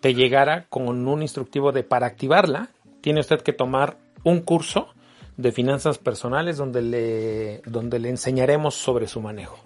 te 0.00 0.14
llegara 0.14 0.66
con 0.68 1.06
un 1.06 1.22
instructivo 1.22 1.72
de 1.72 1.82
para 1.82 2.06
activarla, 2.06 2.70
tiene 3.00 3.20
usted 3.20 3.40
que 3.40 3.52
tomar 3.52 3.96
un 4.24 4.40
curso 4.40 4.88
de 5.36 5.52
finanzas 5.52 5.98
personales 5.98 6.58
donde 6.58 6.82
le, 6.82 7.62
donde 7.64 7.98
le 7.98 8.10
enseñaremos 8.10 8.74
sobre 8.74 9.06
su 9.06 9.20
manejo. 9.20 9.58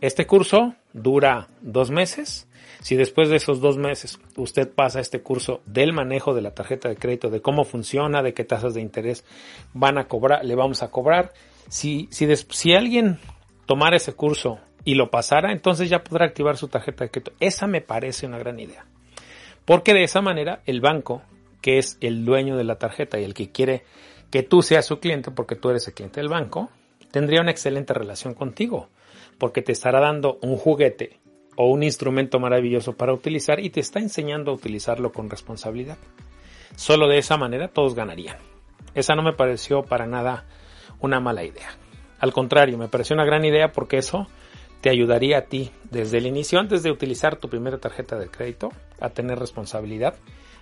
Este 0.00 0.26
curso 0.26 0.74
dura 0.92 1.48
dos 1.62 1.90
meses. 1.90 2.48
Si 2.80 2.96
después 2.96 3.30
de 3.30 3.36
esos 3.36 3.60
dos 3.60 3.78
meses 3.78 4.18
usted 4.36 4.70
pasa 4.70 5.00
este 5.00 5.22
curso 5.22 5.62
del 5.64 5.92
manejo 5.92 6.34
de 6.34 6.42
la 6.42 6.54
tarjeta 6.54 6.88
de 6.88 6.96
crédito, 6.96 7.30
de 7.30 7.40
cómo 7.40 7.64
funciona, 7.64 8.22
de 8.22 8.34
qué 8.34 8.44
tasas 8.44 8.74
de 8.74 8.82
interés 8.82 9.24
van 9.72 9.96
a 9.96 10.06
cobrar, 10.06 10.44
le 10.44 10.54
vamos 10.54 10.82
a 10.82 10.90
cobrar. 10.90 11.32
Si, 11.68 12.08
si, 12.10 12.28
si 12.36 12.74
alguien 12.74 13.18
tomara 13.64 13.96
ese 13.96 14.12
curso 14.12 14.60
y 14.84 14.94
lo 14.94 15.10
pasara, 15.10 15.50
entonces 15.50 15.88
ya 15.88 16.04
podrá 16.04 16.26
activar 16.26 16.58
su 16.58 16.68
tarjeta 16.68 17.04
de 17.04 17.10
crédito. 17.10 17.32
Esa 17.40 17.66
me 17.66 17.80
parece 17.80 18.26
una 18.26 18.38
gran 18.38 18.60
idea. 18.60 18.84
Porque 19.64 19.94
de 19.94 20.04
esa 20.04 20.20
manera 20.20 20.60
el 20.66 20.80
banco, 20.80 21.22
que 21.62 21.78
es 21.78 21.96
el 22.02 22.24
dueño 22.26 22.56
de 22.56 22.64
la 22.64 22.76
tarjeta 22.76 23.18
y 23.18 23.24
el 23.24 23.34
que 23.34 23.50
quiere 23.50 23.84
que 24.30 24.42
tú 24.42 24.60
seas 24.60 24.84
su 24.84 25.00
cliente, 25.00 25.30
porque 25.30 25.56
tú 25.56 25.70
eres 25.70 25.88
el 25.88 25.94
cliente 25.94 26.20
del 26.20 26.28
banco, 26.28 26.70
tendría 27.10 27.40
una 27.40 27.50
excelente 27.50 27.94
relación 27.94 28.34
contigo 28.34 28.90
porque 29.38 29.62
te 29.62 29.72
estará 29.72 30.00
dando 30.00 30.38
un 30.42 30.56
juguete 30.56 31.20
o 31.56 31.68
un 31.68 31.82
instrumento 31.82 32.38
maravilloso 32.38 32.94
para 32.94 33.12
utilizar 33.12 33.60
y 33.60 33.70
te 33.70 33.80
está 33.80 33.98
enseñando 33.98 34.50
a 34.50 34.54
utilizarlo 34.54 35.12
con 35.12 35.30
responsabilidad. 35.30 35.98
Solo 36.76 37.08
de 37.08 37.18
esa 37.18 37.36
manera 37.36 37.68
todos 37.68 37.94
ganarían. 37.94 38.38
Esa 38.94 39.14
no 39.14 39.22
me 39.22 39.32
pareció 39.32 39.82
para 39.82 40.06
nada 40.06 40.44
una 41.00 41.20
mala 41.20 41.44
idea. 41.44 41.68
Al 42.18 42.32
contrario, 42.32 42.78
me 42.78 42.88
pareció 42.88 43.14
una 43.14 43.24
gran 43.24 43.44
idea 43.44 43.72
porque 43.72 43.98
eso 43.98 44.26
te 44.80 44.90
ayudaría 44.90 45.38
a 45.38 45.42
ti 45.42 45.70
desde 45.90 46.18
el 46.18 46.26
inicio, 46.26 46.58
antes 46.58 46.82
de 46.82 46.90
utilizar 46.90 47.36
tu 47.36 47.48
primera 47.48 47.78
tarjeta 47.78 48.16
de 48.16 48.28
crédito, 48.28 48.70
a 49.00 49.10
tener 49.10 49.38
responsabilidad 49.38 50.14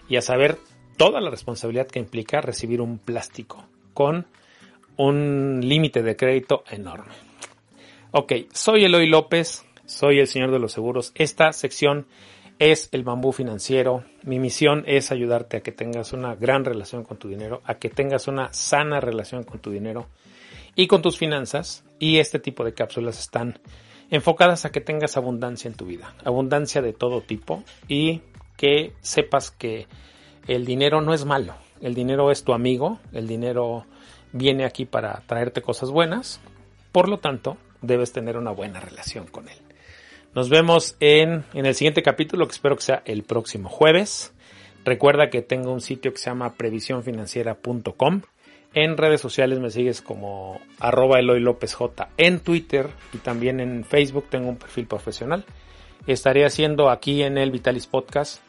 y 0.08 0.16
a 0.16 0.22
saber 0.22 0.58
toda 0.96 1.20
la 1.20 1.30
responsabilidad 1.30 1.88
que 1.88 1.98
implica 1.98 2.40
recibir 2.40 2.80
un 2.80 2.98
plástico 2.98 3.64
con 3.92 4.26
un 4.96 5.60
límite 5.62 6.02
de 6.02 6.16
crédito 6.16 6.64
enorme. 6.70 7.14
Ok, 8.16 8.32
soy 8.52 8.84
Eloy 8.84 9.08
López, 9.08 9.64
soy 9.86 10.20
el 10.20 10.28
señor 10.28 10.52
de 10.52 10.60
los 10.60 10.70
seguros. 10.70 11.10
Esta 11.16 11.52
sección 11.52 12.06
es 12.60 12.88
el 12.92 13.02
bambú 13.02 13.32
financiero. 13.32 14.04
Mi 14.22 14.38
misión 14.38 14.84
es 14.86 15.10
ayudarte 15.10 15.56
a 15.56 15.62
que 15.62 15.72
tengas 15.72 16.12
una 16.12 16.36
gran 16.36 16.64
relación 16.64 17.02
con 17.02 17.16
tu 17.16 17.26
dinero, 17.26 17.60
a 17.64 17.74
que 17.74 17.90
tengas 17.90 18.28
una 18.28 18.52
sana 18.52 19.00
relación 19.00 19.42
con 19.42 19.58
tu 19.58 19.72
dinero 19.72 20.06
y 20.76 20.86
con 20.86 21.02
tus 21.02 21.18
finanzas. 21.18 21.84
Y 21.98 22.18
este 22.18 22.38
tipo 22.38 22.62
de 22.62 22.72
cápsulas 22.72 23.18
están 23.18 23.58
enfocadas 24.10 24.64
a 24.64 24.70
que 24.70 24.80
tengas 24.80 25.16
abundancia 25.16 25.66
en 25.66 25.74
tu 25.74 25.84
vida, 25.84 26.14
abundancia 26.24 26.82
de 26.82 26.92
todo 26.92 27.20
tipo 27.20 27.64
y 27.88 28.20
que 28.56 28.92
sepas 29.00 29.50
que 29.50 29.88
el 30.46 30.64
dinero 30.64 31.00
no 31.00 31.14
es 31.14 31.24
malo, 31.24 31.56
el 31.80 31.96
dinero 31.96 32.30
es 32.30 32.44
tu 32.44 32.52
amigo, 32.52 33.00
el 33.12 33.26
dinero 33.26 33.86
viene 34.30 34.64
aquí 34.64 34.84
para 34.84 35.24
traerte 35.26 35.62
cosas 35.62 35.90
buenas. 35.90 36.40
Por 36.92 37.08
lo 37.08 37.18
tanto, 37.18 37.56
debes 37.86 38.12
tener 38.12 38.36
una 38.36 38.50
buena 38.50 38.80
relación 38.80 39.26
con 39.26 39.48
él. 39.48 39.58
Nos 40.34 40.48
vemos 40.48 40.96
en, 40.98 41.44
el 41.54 41.74
siguiente 41.74 42.02
capítulo, 42.02 42.46
que 42.46 42.52
espero 42.52 42.76
que 42.76 42.82
sea 42.82 43.02
el 43.04 43.22
próximo 43.22 43.68
jueves. 43.68 44.34
Recuerda 44.84 45.30
que 45.30 45.42
tengo 45.42 45.72
un 45.72 45.80
sitio 45.80 46.12
que 46.12 46.18
se 46.18 46.28
llama 46.28 46.54
previsionfinanciera.com. 46.54 48.22
En 48.74 48.96
redes 48.96 49.20
sociales 49.20 49.60
me 49.60 49.70
sigues 49.70 50.02
como 50.02 50.60
arroba 50.80 51.20
Eloy 51.20 51.38
López 51.38 51.74
J 51.74 52.08
en 52.16 52.40
Twitter 52.40 52.90
y 53.12 53.18
también 53.18 53.60
en 53.60 53.84
Facebook 53.84 54.26
tengo 54.28 54.48
un 54.48 54.56
perfil 54.56 54.86
profesional. 54.86 55.44
Estaré 56.08 56.44
haciendo 56.44 56.90
aquí 56.90 57.22
en 57.22 57.38
el 57.38 57.52
Vitalis 57.52 57.86
Podcast 57.86 58.42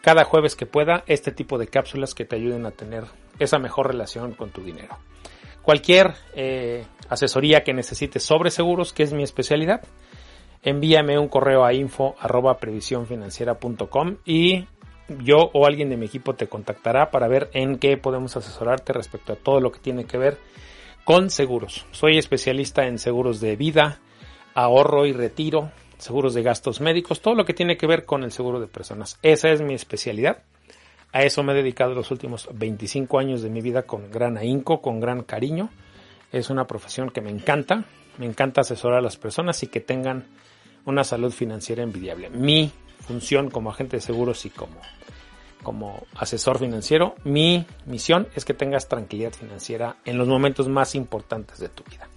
cada 0.00 0.22
jueves 0.22 0.54
que 0.54 0.66
pueda 0.66 1.02
este 1.08 1.32
tipo 1.32 1.58
de 1.58 1.66
cápsulas 1.66 2.14
que 2.14 2.24
te 2.24 2.36
ayuden 2.36 2.66
a 2.66 2.70
tener 2.70 3.04
esa 3.40 3.58
mejor 3.58 3.88
relación 3.88 4.32
con 4.34 4.50
tu 4.50 4.62
dinero. 4.62 4.96
Cualquier 5.62 6.14
eh, 6.34 6.84
asesoría 7.08 7.62
que 7.62 7.72
necesites 7.72 8.22
sobre 8.22 8.50
seguros, 8.50 8.92
que 8.92 9.04
es 9.04 9.12
mi 9.12 9.22
especialidad, 9.22 9.82
envíame 10.62 11.18
un 11.18 11.28
correo 11.28 11.64
a 11.64 11.72
info 11.72 12.16
arroba 12.20 12.58
y 14.24 14.66
yo 15.08 15.50
o 15.52 15.66
alguien 15.66 15.88
de 15.88 15.96
mi 15.96 16.06
equipo 16.06 16.34
te 16.34 16.48
contactará 16.48 17.10
para 17.10 17.28
ver 17.28 17.50
en 17.52 17.78
qué 17.78 17.96
podemos 17.96 18.36
asesorarte 18.36 18.92
respecto 18.92 19.32
a 19.32 19.36
todo 19.36 19.60
lo 19.60 19.72
que 19.72 19.80
tiene 19.80 20.04
que 20.04 20.18
ver 20.18 20.38
con 21.04 21.30
seguros. 21.30 21.86
Soy 21.90 22.18
especialista 22.18 22.86
en 22.86 22.98
seguros 22.98 23.40
de 23.40 23.56
vida, 23.56 24.00
ahorro 24.54 25.06
y 25.06 25.12
retiro, 25.12 25.70
seguros 25.98 26.34
de 26.34 26.42
gastos 26.42 26.80
médicos, 26.80 27.20
todo 27.20 27.34
lo 27.34 27.44
que 27.44 27.54
tiene 27.54 27.76
que 27.76 27.86
ver 27.86 28.04
con 28.04 28.22
el 28.22 28.32
seguro 28.32 28.60
de 28.60 28.66
personas. 28.66 29.18
Esa 29.22 29.50
es 29.50 29.60
mi 29.60 29.74
especialidad. 29.74 30.42
A 31.12 31.22
eso 31.22 31.42
me 31.42 31.52
he 31.52 31.56
dedicado 31.56 31.94
los 31.94 32.10
últimos 32.10 32.48
25 32.52 33.18
años 33.18 33.42
de 33.42 33.50
mi 33.50 33.60
vida 33.60 33.82
con 33.82 34.10
gran 34.10 34.38
ahínco, 34.38 34.80
con 34.80 34.98
gran 34.98 35.22
cariño. 35.22 35.68
Es 36.32 36.48
una 36.48 36.66
profesión 36.66 37.10
que 37.10 37.20
me 37.20 37.30
encanta. 37.30 37.84
Me 38.18 38.26
encanta 38.26 38.62
asesorar 38.62 38.98
a 38.98 39.02
las 39.02 39.18
personas 39.18 39.62
y 39.62 39.66
que 39.66 39.80
tengan 39.80 40.24
una 40.86 41.04
salud 41.04 41.30
financiera 41.30 41.82
envidiable. 41.82 42.30
Mi 42.30 42.72
función 43.00 43.50
como 43.50 43.70
agente 43.70 43.98
de 43.98 44.00
seguros 44.00 44.46
y 44.46 44.50
como, 44.50 44.80
como 45.62 46.06
asesor 46.14 46.58
financiero, 46.58 47.14
mi 47.24 47.66
misión 47.84 48.28
es 48.34 48.44
que 48.44 48.54
tengas 48.54 48.88
tranquilidad 48.88 49.32
financiera 49.32 49.96
en 50.04 50.16
los 50.16 50.28
momentos 50.28 50.68
más 50.68 50.94
importantes 50.94 51.58
de 51.58 51.68
tu 51.68 51.84
vida. 51.84 52.08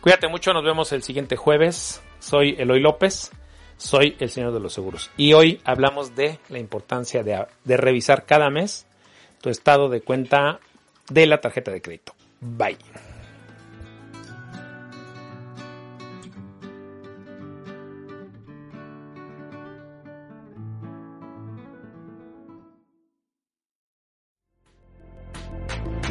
Cuídate 0.00 0.28
mucho, 0.28 0.54
nos 0.54 0.64
vemos 0.64 0.92
el 0.92 1.02
siguiente 1.02 1.36
jueves. 1.36 2.02
Soy 2.20 2.54
Eloy 2.58 2.80
López, 2.80 3.32
soy 3.80 4.14
el 4.20 4.28
señor 4.28 4.52
de 4.52 4.60
los 4.60 4.74
seguros. 4.74 5.10
Y 5.16 5.32
hoy 5.32 5.60
hablamos 5.64 6.14
de 6.14 6.38
la 6.50 6.58
importancia 6.58 7.22
de, 7.22 7.76
revisar 7.76 8.26
cada 8.26 8.50
mes 8.50 8.86
tu 9.40 9.48
estado 9.48 9.88
de 9.88 10.02
cuenta 10.02 10.60
de 11.08 11.26
la 11.26 11.40
tarjeta 11.40 11.70
de 11.70 11.80
crédito. 11.80 12.14
Bye. 12.40 12.76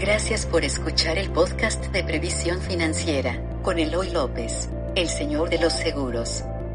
Gracias 0.01 0.47
por 0.47 0.63
escuchar 0.63 1.19
el 1.19 1.29
podcast 1.31 1.85
de 1.87 2.03
Previsión 2.03 2.61
Financiera 2.61 3.61
con 3.61 3.77
Eloy 3.77 4.09
López, 4.09 4.69
el 4.95 5.07
señor 5.07 5.49
de 5.49 5.59
los 5.59 5.73
seguros. 5.73 6.43